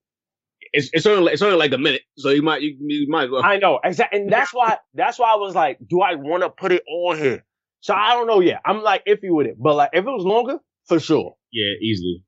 [0.73, 3.25] It's, it's only like, it's only like a minute, so you might you, you might
[3.25, 3.43] as well.
[3.45, 6.51] I know exactly, and that's why that's why I was like, do I want to
[6.51, 7.45] put it on here?
[7.81, 8.61] So I don't know yet.
[8.65, 11.37] I'm like iffy with it, but like if it was longer, for sure.
[11.53, 12.23] yeah, easily.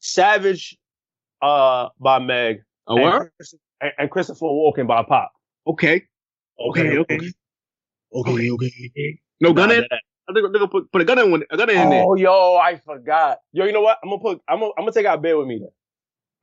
[0.00, 0.76] Savage,
[1.40, 3.30] uh, by Meg, Oh, and,
[3.80, 5.32] and, and Christopher Walken by Pop.
[5.66, 6.04] Okay.
[6.60, 6.98] Okay.
[6.98, 7.32] Okay.
[8.12, 8.50] Okay, okay.
[8.50, 9.20] okay.
[9.40, 9.84] No gun in.
[9.84, 11.42] I think they're gonna put put a gun in one.
[11.50, 12.04] A gun in there.
[12.06, 13.38] Oh, yo, I forgot.
[13.52, 13.98] Yo, you know what?
[14.02, 14.40] I'm gonna put.
[14.48, 14.72] I'm gonna.
[14.78, 15.68] I'm gonna take out Bear with me then.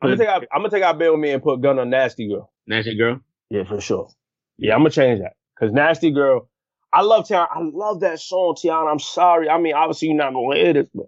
[0.01, 0.43] I'm gonna take out.
[0.51, 2.51] I'm gonna take out Bear me and put Gun on Nasty Girl.
[2.67, 3.19] Nasty girl.
[3.49, 4.09] Yeah, for sure.
[4.57, 6.49] Yeah, I'm gonna change that because Nasty Girl.
[6.93, 7.47] I love Teyana.
[7.49, 8.91] I love that song, Teyana.
[8.91, 9.49] I'm sorry.
[9.49, 11.05] I mean, obviously you're not gonna hear this, but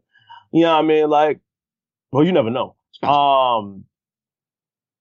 [0.52, 1.10] you know what I mean.
[1.10, 1.42] Like,
[2.12, 2.76] well, you never know.
[3.04, 3.86] Um.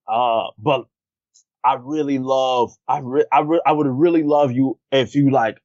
[0.08, 0.86] Uh, but
[1.64, 2.72] I really love.
[2.88, 5.58] I re- I re- I would really love you if you like.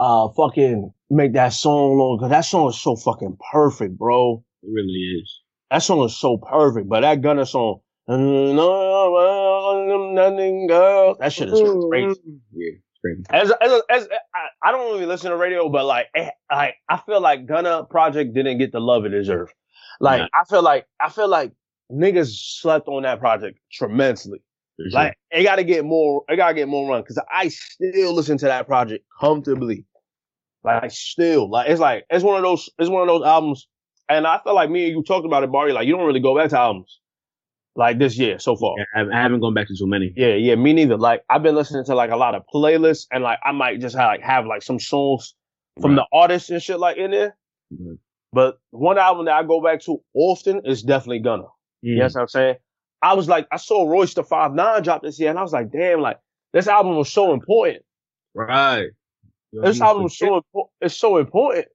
[0.00, 4.44] Uh, fucking make that song long because that song is so fucking perfect, bro.
[4.62, 5.37] It really is.
[5.70, 7.80] That song is so perfect, but that Gunna song,
[10.14, 11.60] nothing girl, that shit is
[11.90, 12.20] crazy.
[12.54, 12.72] Yeah,
[13.04, 13.22] crazy.
[13.30, 16.96] As as as I, I don't really listen to radio, but like eh, I I
[16.98, 19.52] feel like Gunna project didn't get the love it deserved.
[20.00, 20.28] Like Nah.
[20.34, 21.52] I feel like I feel like
[21.92, 24.40] niggas slept on that project tremendously.
[24.80, 24.90] Sure.
[24.92, 28.14] Like it got to get more, it got to get more run because I still
[28.14, 29.84] listen to that project comfortably.
[30.64, 33.66] Like still, like it's like it's one of those, it's one of those albums.
[34.08, 35.72] And I feel like me and you talked about it, Barry.
[35.72, 37.00] Like you don't really go back to albums
[37.76, 38.74] like this year so far.
[38.78, 40.12] Yeah, I haven't- gone back to too many.
[40.16, 40.96] Yeah, yeah, me neither.
[40.96, 43.96] Like I've been listening to like a lot of playlists, and like I might just
[43.96, 45.34] have like have like some songs
[45.80, 47.36] from the artists and shit like in there.
[47.72, 47.98] Mhm.
[48.32, 51.44] But one album that I go back to often is definitely Gunna.
[51.82, 52.56] You know what I'm saying?
[53.00, 55.52] I was like, I saw Royce the Five Nine drop this year, and I was
[55.52, 56.18] like, damn, like
[56.52, 57.84] this album was so important.
[58.34, 58.88] Right.
[59.52, 60.72] This album was so important.
[60.80, 61.66] It's so important,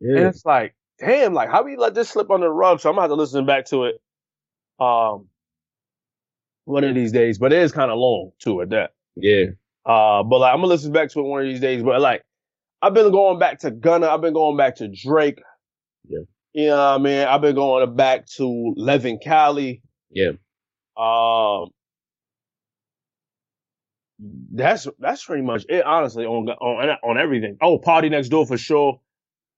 [0.00, 2.80] and it's like, damn, like how we let this slip under the rug?
[2.80, 3.96] So I'm gonna have to listen back to it,
[4.80, 5.28] um,
[6.64, 7.38] one of these days.
[7.38, 8.94] But it is kind of long too at that.
[9.16, 9.46] Yeah.
[9.84, 11.82] Uh, but like I'm gonna listen back to it one of these days.
[11.82, 12.24] But like
[12.82, 14.08] I've been going back to Gunna.
[14.08, 15.40] I've been going back to Drake.
[16.08, 16.20] Yeah.
[16.52, 17.26] You know what I mean?
[17.26, 19.82] I've been going back to Leven Kali.
[20.10, 20.32] Yeah.
[20.96, 21.70] Um,
[24.52, 25.84] that's that's pretty much it.
[25.84, 27.56] Honestly, on on on everything.
[27.60, 29.00] Oh, Party Next Door for sure.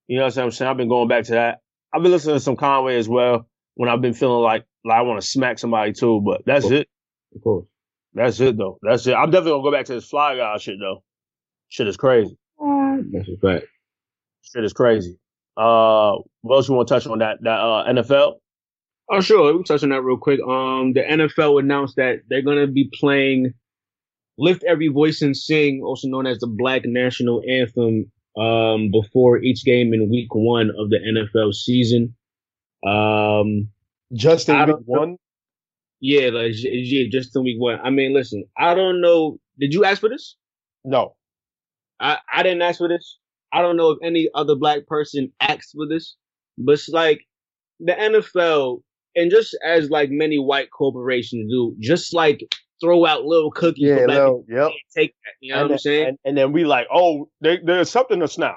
[0.08, 0.70] You know what I'm saying?
[0.70, 1.60] I've been going back to that.
[1.92, 5.02] I've been listening to some Conway as well when I've been feeling like like I
[5.02, 6.20] want to smack somebody too.
[6.24, 6.88] But that's it.
[7.34, 7.66] Of course.
[8.14, 8.78] That's it though.
[8.82, 9.14] That's it.
[9.14, 11.02] I'm definitely gonna go back to this Fly Guy shit though.
[11.68, 12.36] Shit is crazy.
[13.12, 13.66] That's a fact.
[14.42, 15.18] Shit is crazy.
[15.56, 18.34] Uh, what else you want to touch on that that uh NFL?
[19.10, 19.56] Oh, sure.
[19.56, 20.40] We touch on that real quick.
[20.40, 23.52] Um, the NFL announced that they're gonna be playing
[24.38, 29.64] "Lift Every Voice and Sing," also known as the Black National Anthem, um, before each
[29.64, 32.14] game in Week One of the NFL season.
[32.86, 33.68] Um,
[34.12, 35.16] Just in week one.
[36.00, 37.80] yeah, like, yeah, just in Week One.
[37.82, 39.38] I mean, listen, I don't know.
[39.58, 40.36] Did you ask for this?
[40.84, 41.16] No.
[41.98, 43.18] I I didn't ask for this.
[43.52, 46.14] I don't know if any other black person asked for this,
[46.58, 47.22] but it's like
[47.80, 48.82] the NFL
[49.16, 52.40] and just as like many white corporations do, just like
[52.80, 54.70] throw out little cookies Yeah, little- yep.
[54.96, 55.32] Take that.
[55.40, 56.06] You know and what I'm then, saying?
[56.08, 58.56] And, and then we like, oh, they, there's something us now.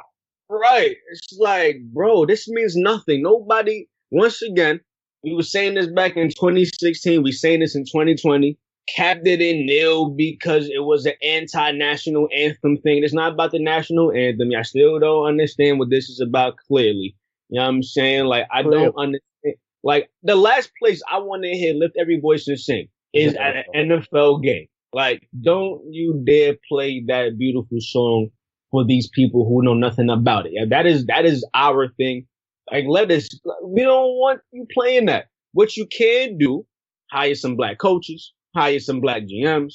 [0.50, 0.96] Right.
[1.12, 3.22] It's like, bro, this means nothing.
[3.22, 4.80] Nobody, once again,
[5.24, 7.22] we were saying this back in 2016.
[7.24, 8.58] We saying this in 2020.
[8.96, 13.04] Capped it in nil because it was an anti-national anthem thing.
[13.04, 14.50] It's not about the national anthem.
[14.58, 17.16] I still don't understand what this is about clearly.
[17.50, 18.26] You know what I'm saying?
[18.26, 18.80] Like, I Clear.
[18.86, 19.56] don't understand.
[19.84, 23.56] Like, the last place I want to hear lift every voice and sing is at
[23.74, 24.68] an NFL game.
[24.94, 28.30] Like, don't you dare play that beautiful song
[28.72, 30.54] for these people who know nothing about it.
[30.54, 32.26] Yeah, that is that is our thing.
[32.72, 33.28] Like let us
[33.64, 35.26] we don't want you playing that.
[35.54, 36.66] What you can do,
[37.12, 39.74] hire some black coaches, hire some black GMs,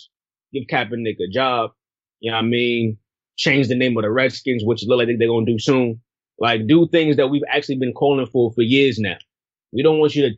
[0.53, 1.71] give Kaepernick a job.
[2.21, 2.99] You know what I mean?
[3.37, 6.01] Change the name of the Redskins, which look like they're gonna do soon.
[6.39, 9.17] Like do things that we've actually been calling for for years now.
[9.73, 10.37] We don't want you to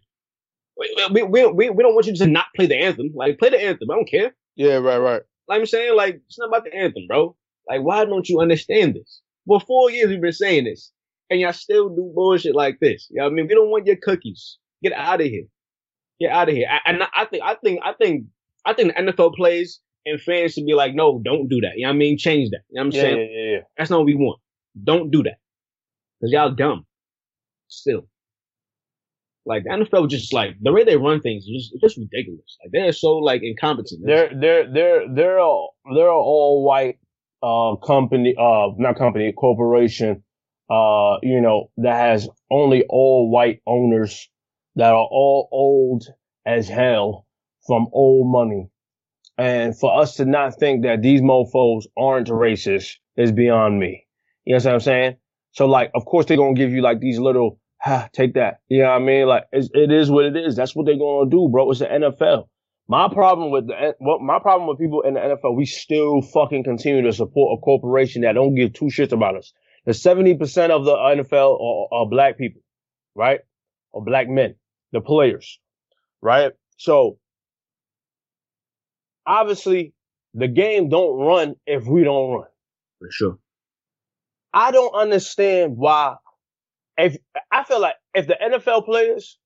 [1.10, 3.10] we, we, we, we, don't want you to not play the anthem.
[3.14, 3.90] Like play the anthem.
[3.90, 4.34] I don't care.
[4.56, 5.22] Yeah, right, right.
[5.48, 7.36] Like I'm saying, like, it's not about the anthem, bro.
[7.68, 9.20] Like, why don't you understand this?
[9.46, 10.92] For four years we've been saying this.
[11.28, 13.08] And y'all still do bullshit like this.
[13.10, 13.48] You know what I mean?
[13.48, 14.58] We don't want your cookies.
[14.82, 15.44] Get out of here.
[16.20, 16.68] Get out of here.
[16.70, 18.26] I- And I think, I think, I think,
[18.64, 21.72] I think the NFL plays and fans should be like, no, don't do that.
[21.76, 22.16] You know what I mean?
[22.18, 22.60] Change that.
[22.70, 23.18] You know what I'm Yeah, saying?
[23.18, 23.60] yeah, yeah, yeah.
[23.76, 24.40] That's not what we want.
[24.82, 25.38] Don't do that.
[26.20, 26.86] Cause y'all dumb.
[27.68, 28.06] Still.
[29.46, 32.56] Like the NFL just like the way they run things is just, just ridiculous.
[32.62, 34.02] Like they're so like incompetent.
[34.04, 36.98] They're they're they're they're all they're all white
[37.42, 40.22] uh company uh not company corporation
[40.70, 44.28] uh you know that has only all white owners
[44.76, 46.04] that are all old
[46.44, 47.26] as hell
[47.66, 48.68] from old money.
[49.38, 54.06] And for us to not think that these mofos aren't racist is beyond me.
[54.44, 55.16] You know what I'm saying?
[55.52, 57.58] So like, of course they're gonna give you like these little,
[58.12, 58.60] take that.
[58.68, 59.26] You know what I mean?
[59.26, 60.56] Like, it's, it is what it is.
[60.56, 61.70] That's what they're gonna do, bro.
[61.70, 62.48] It's the NFL.
[62.88, 66.64] My problem with the, what my problem with people in the NFL, we still fucking
[66.64, 69.52] continue to support a corporation that don't give two shits about us.
[69.86, 72.62] The 70% of the NFL are, are black people,
[73.14, 73.40] right?
[73.92, 74.54] Or black men,
[74.92, 75.60] the players,
[76.20, 76.52] right?
[76.76, 77.18] So
[79.26, 79.94] obviously
[80.34, 82.48] the game don't run if we don't run.
[82.98, 83.38] for sure.
[84.52, 86.16] I don't understand why.
[86.98, 87.16] If
[87.50, 89.38] I feel like if the NFL players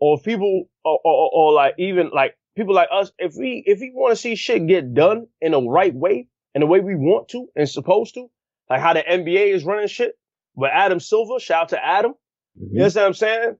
[0.00, 3.90] or people or, or, or like even like people like us, if we if we
[3.94, 7.28] want to see shit get done in the right way and the way we want
[7.30, 8.30] to and supposed to,
[8.70, 10.12] like how the NBA is running shit
[10.56, 12.12] But Adam Silver, shout out to Adam.
[12.60, 12.68] Mhm.
[12.72, 13.56] You know what I'm saying?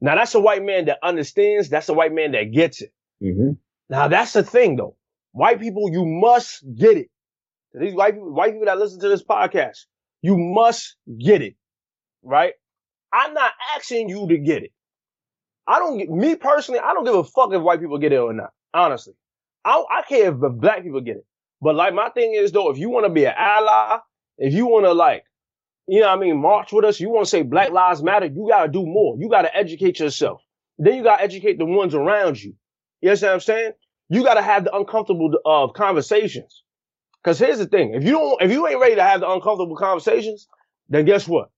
[0.00, 1.68] Now that's a white man that understands.
[1.68, 2.92] That's a white man that gets it.
[3.22, 3.58] Mhm.
[3.88, 4.96] Now that's the thing though.
[5.32, 7.08] White people, you must get it.
[7.74, 9.86] These white people, white people that listen to this podcast,
[10.20, 11.54] you must get it.
[12.22, 12.54] Right?
[13.12, 14.72] I'm not asking you to get it.
[15.66, 18.18] I don't get, me personally, I don't give a fuck if white people get it
[18.18, 18.50] or not.
[18.74, 19.14] Honestly.
[19.64, 21.26] I, I care if black people get it.
[21.60, 23.98] But like my thing is though, if you want to be an ally,
[24.38, 25.24] if you want to like,
[25.86, 28.26] you know what I mean, march with us, you want to say Black Lives Matter,
[28.26, 29.16] you got to do more.
[29.18, 30.40] You got to educate yourself.
[30.78, 32.54] Then you got to educate the ones around you.
[33.00, 33.72] You understand what I'm saying?
[34.08, 36.62] You got to have the uncomfortable uh, conversations.
[37.24, 37.94] Cause here's the thing.
[37.94, 40.48] If you don't, if you ain't ready to have the uncomfortable conversations,
[40.88, 41.50] then guess what?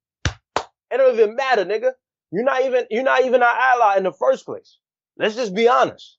[0.95, 1.93] It don't even matter, nigga.
[2.33, 4.79] You're not even, you're not even our ally in the first place.
[5.19, 6.19] Let's just be honest.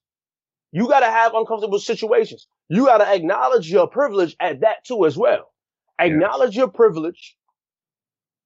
[0.72, 2.48] You got to have uncomfortable situations.
[2.68, 5.52] You got to acknowledge your privilege at that too as well.
[5.98, 7.36] Acknowledge your privilege,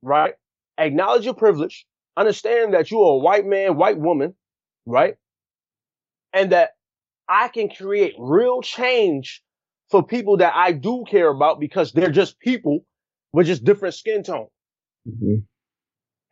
[0.03, 0.35] right?
[0.79, 1.87] Acknowledge your privilege.
[2.17, 4.35] Understand that you are a white man, white woman,
[4.87, 5.17] right?
[6.33, 6.71] And that
[7.29, 9.43] I can create real change
[9.91, 12.87] for people that I do care about because they're just people
[13.33, 14.49] with just different skin tone.
[15.09, 15.45] Mhm.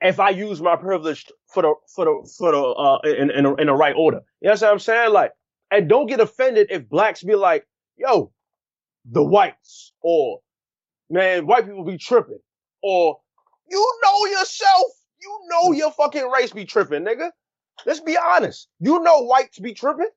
[0.00, 3.66] If I use my privilege for the for the for the uh in in, in
[3.66, 5.12] the right order, you know what I'm saying?
[5.12, 5.32] Like,
[5.70, 8.32] and don't get offended if blacks be like, "Yo,
[9.10, 10.40] the whites," or
[11.10, 12.38] "Man, white people be tripping,"
[12.82, 13.18] or
[13.68, 14.86] "You know yourself,
[15.20, 17.30] you know your fucking race be tripping, nigga."
[17.86, 18.68] Let's be honest.
[18.80, 20.10] You know whites be tripping.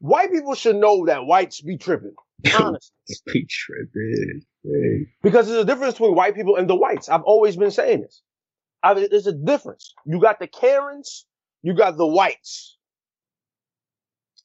[0.00, 2.14] White people should know that whites be tripping.
[2.54, 2.92] Honestly.
[3.26, 4.42] Be tripping.
[5.22, 7.08] Because there's a difference between white people and the whites.
[7.08, 8.22] I've always been saying this.
[8.82, 9.94] I mean, there's a difference.
[10.06, 11.26] You got the Karens,
[11.62, 12.76] you got the whites.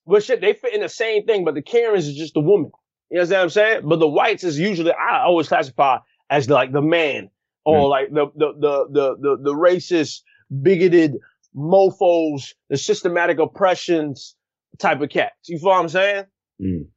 [0.05, 2.71] Well, shit, they fit in the same thing, but the Karens is just the woman.
[3.09, 3.81] You know what I'm saying?
[3.85, 7.29] But the whites is usually, I always classify as like the man
[7.63, 10.21] or like the, the, the, the, the, the racist,
[10.61, 11.17] bigoted
[11.55, 14.35] mofos, the systematic oppressions
[14.79, 15.35] type of cats.
[15.47, 16.25] You feel what I'm saying?
[16.61, 16.87] Mm.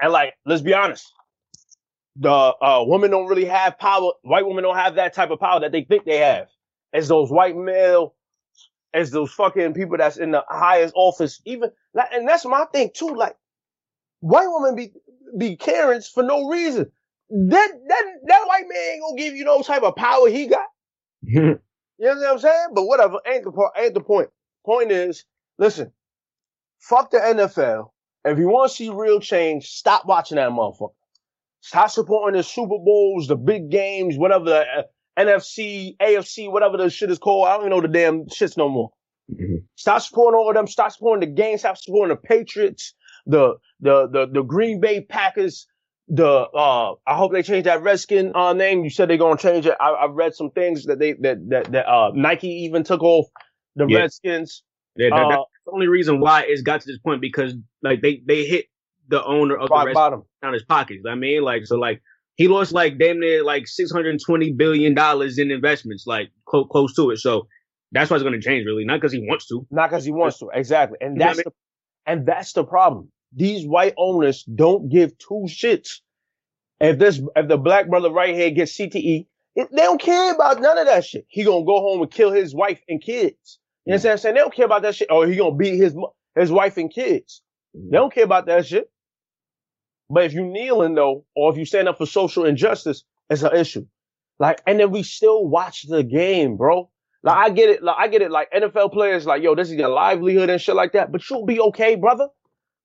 [0.00, 1.06] And like, let's be honest.
[2.16, 4.12] the uh, women don't really have power.
[4.22, 6.48] White women don't have that type of power that they think they have.
[6.92, 8.14] As those white male,
[8.92, 11.70] as those fucking people that's in the highest office, even
[12.12, 13.14] and that's my thing too.
[13.14, 13.36] Like
[14.20, 14.92] white women be
[15.36, 16.90] be Karens for no reason.
[17.30, 21.58] That that that white man ain't gonna give you no type of power he got.
[21.98, 22.66] You know what I'm saying?
[22.74, 23.70] But whatever, ain't the point.
[23.76, 24.28] Ain't the point.
[24.66, 25.24] Point is,
[25.56, 25.92] listen,
[26.80, 27.90] fuck the NFL.
[28.24, 30.94] If you want to see real change, stop watching that motherfucker.
[31.60, 34.82] Stop supporting the Super Bowls, the big games, whatever uh,
[35.18, 37.48] NFC, AFC, whatever the shit is called.
[37.48, 38.90] I don't even know the damn shits no more.
[39.30, 39.64] Mhm.
[39.76, 40.66] Stop supporting all of them.
[40.66, 41.60] Stop supporting the games.
[41.60, 42.94] Stop supporting the Patriots,
[43.26, 45.66] the the the the Green Bay Packers.
[46.08, 48.82] The uh, I hope they change that Redskin uh, name.
[48.84, 49.76] You said they're gonna change it.
[49.80, 53.26] I, I read some things that they that that that uh, Nike even took off
[53.76, 53.98] the Yeah.
[54.00, 54.62] Redskins.
[54.96, 58.02] Yeah, that- Uh, that's the only reason why it's got to this point because like
[58.02, 58.66] they they hit
[59.08, 60.24] the owner of the rest bottom.
[60.42, 61.04] down his pockets.
[61.08, 62.02] I mean, like so, like
[62.36, 66.66] he lost like damn near like six hundred twenty billion dollars in investments, like close
[66.70, 67.18] close to it.
[67.18, 67.46] So
[67.92, 69.66] that's why it's going to change, really, not because he wants to.
[69.70, 70.48] Not because he wants to.
[70.52, 70.96] Exactly.
[71.00, 71.52] And You know what that's the,
[72.06, 73.10] and that's the problem.
[73.34, 76.00] These white owners don't give two shits.
[76.80, 80.60] If this, if the black brother right here gets CTE, it, they don't care about
[80.60, 81.26] none of that shit.
[81.28, 83.58] He gonna go home and kill his wife and kids.
[83.84, 84.34] You know what I'm saying?
[84.34, 85.10] They don't care about that shit.
[85.10, 85.94] Or he gonna beat his
[86.34, 87.42] his wife and kids.
[87.74, 88.90] They don't care about that shit.
[90.12, 93.56] But if you kneeling though, or if you stand up for social injustice, it's an
[93.56, 93.86] issue.
[94.38, 96.90] Like, and then we still watch the game, bro.
[97.22, 97.82] Like, I get it.
[97.82, 98.30] Like, I get it.
[98.30, 101.12] Like, NFL players, like, yo, this is your livelihood and shit like that.
[101.12, 102.28] But you'll be okay, brother.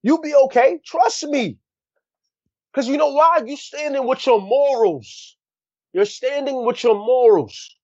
[0.03, 0.79] You'll be okay.
[0.85, 1.57] Trust me.
[2.73, 3.41] Cause you know why?
[3.45, 5.35] You standing with your morals.
[5.93, 7.75] You're standing with your morals.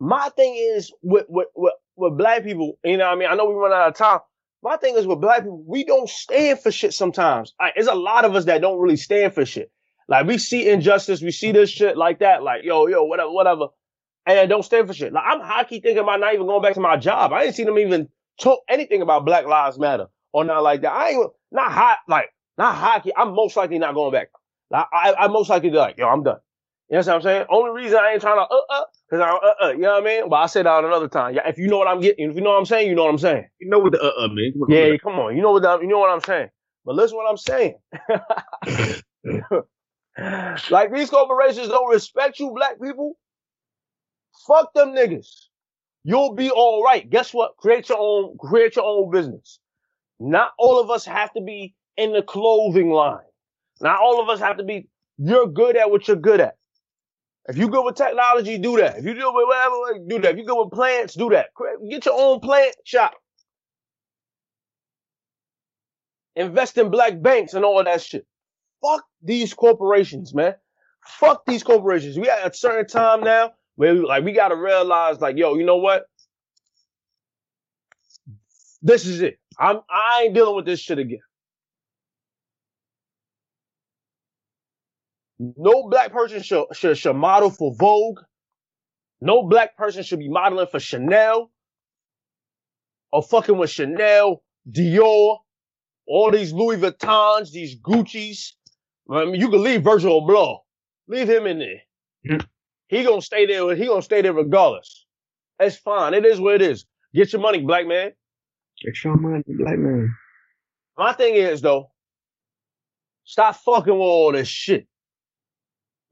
[0.00, 3.28] My thing is with, with, with, with black people, you know what I mean?
[3.30, 4.20] I know we run out of time.
[4.62, 7.52] My thing is with black people, we don't stand for shit sometimes.
[7.60, 9.72] Like, there's a lot of us that don't really stand for shit.
[10.08, 13.66] Like we see injustice, we see this shit like that, like yo, yo, whatever, whatever,
[14.26, 15.12] and don't stand for shit.
[15.12, 17.32] Like I'm hockey thinking about not even going back to my job.
[17.32, 18.08] I ain't seen them even
[18.40, 20.92] talk anything about Black Lives Matter or not like that.
[20.92, 23.12] I ain't not hot like not hockey.
[23.16, 24.28] I'm most likely not going back.
[24.70, 26.40] Like, I I most likely be like yo, I'm done.
[26.92, 27.46] You know what I'm saying?
[27.50, 29.72] Only reason I ain't trying to uh uh because I uh uh.
[29.72, 30.30] You know what I mean?
[30.30, 31.34] But I said that another time.
[31.34, 33.04] Yeah, if you know what I'm getting, if you know what I'm saying, you know
[33.04, 33.46] what I'm saying.
[33.60, 34.52] You know what the uh uh man?
[34.54, 35.36] Come on, Yeah, come on.
[35.36, 36.50] You know what I'm, you know what I'm saying.
[36.86, 37.76] But listen what I'm saying.
[40.70, 43.14] like these corporations don't respect you, black people.
[44.46, 45.28] Fuck them niggas.
[46.04, 47.08] You'll be all right.
[47.10, 47.56] Guess what?
[47.58, 49.60] Create your own, create your own business.
[50.20, 53.18] Not all of us have to be in the clothing line.
[53.80, 54.88] Not all of us have to be,
[55.18, 56.56] you're good at what you're good at.
[57.48, 58.98] If you good with technology, do that.
[58.98, 60.32] If you do with whatever, do that.
[60.32, 61.48] If you good with plants, do that.
[61.90, 63.14] Get your own plant shop.
[66.36, 68.26] Invest in black banks and all that shit.
[68.80, 70.54] Fuck these corporations, man.
[71.04, 72.16] Fuck these corporations.
[72.16, 75.64] We at a certain time now where we, like we gotta realize, like, yo, you
[75.64, 76.06] know what?
[78.82, 79.38] This is it.
[79.58, 81.20] I'm I ain't dealing with this shit again.
[85.56, 88.20] No black person should, should should model for Vogue.
[89.20, 91.50] No black person should be modeling for Chanel
[93.12, 95.38] or fucking with Chanel, Dior,
[96.06, 98.56] all these Louis Vuittons, these Gucci's.
[99.10, 100.60] I mean, you can leave Virgil Abloh.
[101.08, 101.82] Leave him in there.
[102.38, 102.46] Mhm.
[102.88, 103.74] He gonna stay there.
[103.74, 105.06] He gonna stay there regardless.
[105.58, 106.14] That's fine.
[106.14, 106.86] It is what it is.
[107.14, 108.12] Get your money, black man.
[108.84, 110.14] Get your money, black man.
[110.96, 111.90] My thing is though,
[113.24, 114.86] stop fucking with all this shit.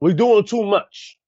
[0.00, 1.18] We're doing too much.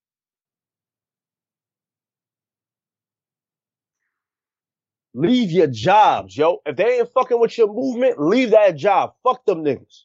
[5.14, 6.60] Leave your jobs, yo.
[6.64, 9.12] If they ain't fucking with your movement, leave that job.
[9.22, 10.04] Fuck them niggas.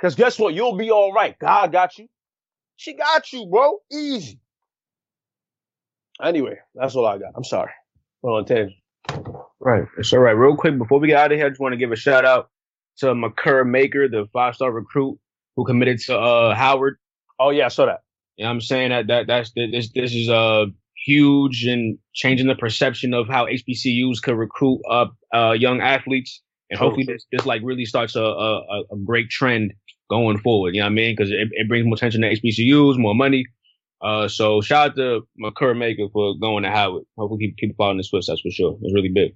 [0.00, 0.54] Cause guess what?
[0.54, 1.38] You'll be all right.
[1.38, 2.08] God got you.
[2.76, 3.78] She got you, bro.
[3.92, 4.40] Easy.
[6.22, 7.32] Anyway, that's all I got.
[7.36, 7.70] I'm sorry.
[8.22, 8.76] Went on tangent.
[9.60, 9.84] Right.
[9.98, 10.32] It's all right.
[10.32, 12.24] Real quick, before we get out of here, I just want to give a shout
[12.24, 12.50] out
[12.98, 15.18] to Makur Maker, the five star recruit
[15.56, 16.98] who committed to uh Howard.
[17.42, 18.00] Oh yeah, I saw that.
[18.36, 20.66] You know what I'm saying that that that's this this is uh
[21.06, 26.42] huge and changing the perception of how HBCUs could recruit up uh young athletes.
[26.70, 29.72] And hopefully this this like really starts a a, a- a great trend
[30.10, 30.74] going forward.
[30.74, 31.16] You know what I mean?
[31.16, 33.46] Because it, it brings more attention to HBCUs, more money.
[34.02, 37.04] Uh, so shout out to Makur Maker for going to Howard.
[37.18, 38.78] Hopefully keep keep following the footsteps for sure.
[38.82, 39.32] It's really big.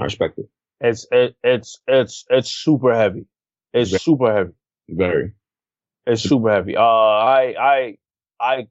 [0.00, 0.46] I respect it.
[0.80, 3.26] It's it, it's it's it's super heavy.
[3.72, 3.98] It's Yeah.
[3.98, 4.52] super heavy.
[4.90, 5.32] Very.
[6.06, 6.76] It's super heavy.
[6.76, 7.96] Uh, I I
[8.40, 8.66] I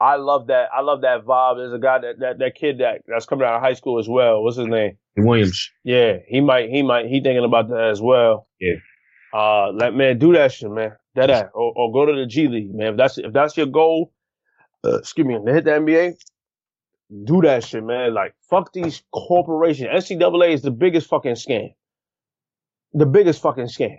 [0.00, 0.68] I love that.
[0.74, 1.56] I love that vibe.
[1.56, 4.08] There's a guy that that, that kid that that's coming out of high school as
[4.08, 4.42] well.
[4.42, 4.98] What's his name?
[5.16, 5.70] Williams.
[5.84, 8.48] Yeah, he might he might he thinking about that as well.
[8.60, 8.74] Yeah.
[9.32, 10.92] Uh, let man do that shit, man.
[11.14, 12.92] That that or, or go to the G League, man.
[12.92, 14.12] If that's if that's your goal,
[14.84, 16.16] uh, excuse me, to hit the NBA,
[17.24, 18.12] do that shit, man.
[18.12, 19.88] Like fuck these corporations.
[19.90, 21.74] NCAA is the biggest fucking scam.
[22.92, 23.96] The biggest fucking scam.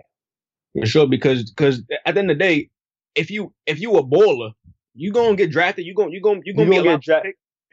[0.80, 2.70] For sure, because because at the end of the day,
[3.14, 4.52] if you if you a baller,
[4.94, 5.86] you gonna get drafted.
[5.86, 7.24] You gonna you gonna you gonna You be gonna a get lot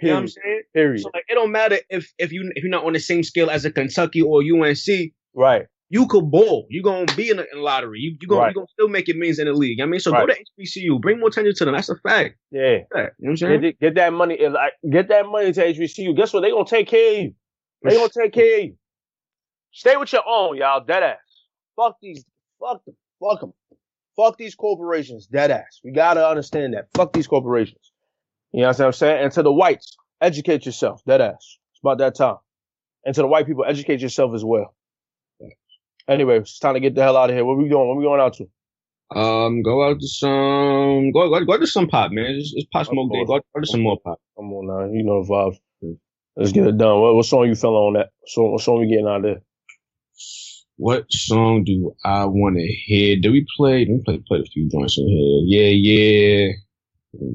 [0.02, 0.62] You know what I'm saying?
[0.74, 1.02] Period.
[1.02, 3.50] So like, it don't matter if if you if you're not on the same scale
[3.50, 5.14] as a Kentucky or UNC.
[5.34, 5.64] Right.
[5.90, 6.66] You could ball.
[6.70, 8.00] You're gonna be in the, in lottery.
[8.00, 8.48] You you gonna Right.
[8.50, 9.80] you gonna still make your means in the league.
[9.80, 10.28] I mean, so Right.
[10.28, 11.00] go to HBCU.
[11.00, 11.76] Bring more attention to them.
[11.76, 12.36] That's a fact.
[12.52, 12.80] Yeah.
[12.94, 12.94] Fact.
[12.94, 13.62] You know what I'm saying?
[13.62, 14.38] the- get that money.
[14.48, 16.16] Like, get that money to HBCU.
[16.16, 16.42] Guess what?
[16.42, 17.34] They gonna take care of you.
[17.84, 18.76] They gonna take care of you.
[19.72, 20.84] Stay with your own, y'all.
[20.84, 21.18] Dead ass.
[21.76, 22.26] Fuck these.
[22.64, 22.96] Fuck them.
[23.20, 23.54] Fuck them.
[24.16, 25.28] Fuck these corporations.
[25.28, 25.82] Dead ass.
[25.84, 26.88] We gotta understand that.
[26.94, 27.92] Fuck these corporations.
[28.52, 29.24] You know what I'm saying?
[29.24, 31.02] And to the whites, educate yourself.
[31.06, 31.58] Dead ass.
[31.72, 32.38] It's about that time.
[33.06, 34.76] And to the white people, educate yourself as well.
[36.08, 37.44] Anyway, it's time to get the hell out of here.
[37.44, 37.88] What we doing?
[37.88, 38.48] What we going out to?
[39.18, 42.26] Um, go out to some go go, go to some pop, man.
[42.26, 43.26] It's, it's pop smoke day.
[43.26, 44.20] Go, go to some more pop.
[44.38, 44.94] Come on now.
[44.94, 45.98] You know the vibes.
[46.36, 47.00] Let's get it done.
[47.00, 48.10] What, what song you feeling on that?
[48.26, 49.42] So, what song we getting out of there?
[50.84, 53.16] What song do I want to hear?
[53.16, 53.86] Did we play?
[53.86, 55.40] We played played a few joints in here.
[55.46, 56.52] Yeah, yeah.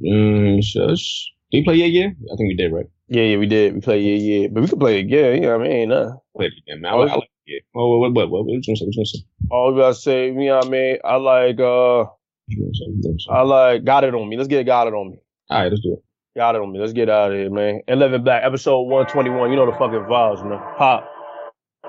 [0.04, 1.32] Mm, shush.
[1.50, 1.74] Did we play?
[1.76, 2.06] Yeah, yeah.
[2.08, 2.84] I think we did, right?
[3.08, 3.72] Yeah, yeah, we did.
[3.72, 4.48] We played yeah, yeah.
[4.48, 5.42] But we could play it again.
[5.42, 6.18] Yeah, I mean, nothing.
[6.36, 6.92] Played it again, man.
[6.92, 7.62] I, like- I like it.
[7.74, 8.74] Oh, what, what, what, what, what you?
[8.74, 9.18] What you gonna say?
[9.50, 10.98] All we gotta say, you know what I mean?
[11.02, 12.12] I like, uh, What
[12.48, 12.84] you gonna say?
[12.84, 13.30] What you gonna say?
[13.32, 14.36] I like, got it on me.
[14.36, 15.16] Let's get got it on me.
[15.48, 16.02] All right, let's do it.
[16.38, 16.80] Got it on me.
[16.80, 17.80] Let's get out of here, man.
[17.88, 19.48] 11 Black, episode 121.
[19.50, 20.60] You know the fucking vibes, man.
[20.76, 21.10] Pop.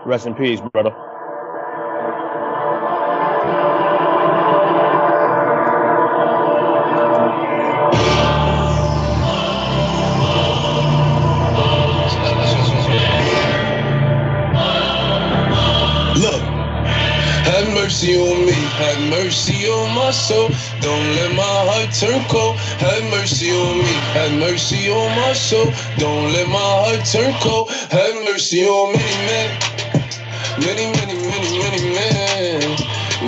[0.05, 0.95] Rest in peace, brother.
[19.29, 20.49] Mercy on my soul.
[20.81, 22.57] Don't let my heart turn cold.
[22.81, 25.69] Have mercy on me, have mercy on my soul.
[26.01, 27.69] Don't let my heart turn cold.
[27.93, 29.49] Have mercy on many men,
[30.65, 32.73] many, many, many, many men.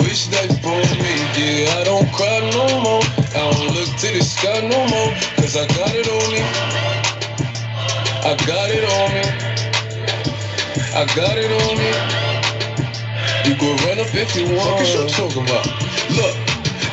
[0.02, 3.04] Wish that upon me, yeah, I don't cry no more.
[3.38, 6.42] I don't look to the sky no more, cause I got it on me.
[8.26, 9.26] I got it on me.
[10.98, 12.21] I got it on me.
[13.62, 14.74] Can run up if you want.
[14.74, 15.62] Fuck is you talking about?
[16.18, 16.34] Look,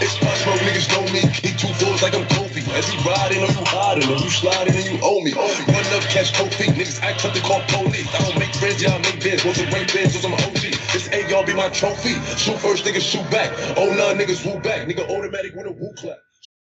[0.06, 1.26] it's Pop Smoke, niggas know me.
[1.42, 2.62] He two fours like I'm Kofi.
[2.78, 5.34] As he riding or you hiding, or you sliding and you owe me.
[5.34, 5.50] Run
[5.98, 6.70] up, catch feet.
[6.78, 8.06] Niggas act something called police.
[8.14, 9.44] I don't make friends, y'all make bids.
[9.44, 10.62] Want some rank bids, or some OG.
[10.94, 12.14] This A, y'all be my trophy.
[12.38, 13.50] Shoot first, niggas shoot back.
[13.76, 14.86] Oh, nah, niggas woo back.
[14.88, 16.22] Nigga automatic with a woo clap.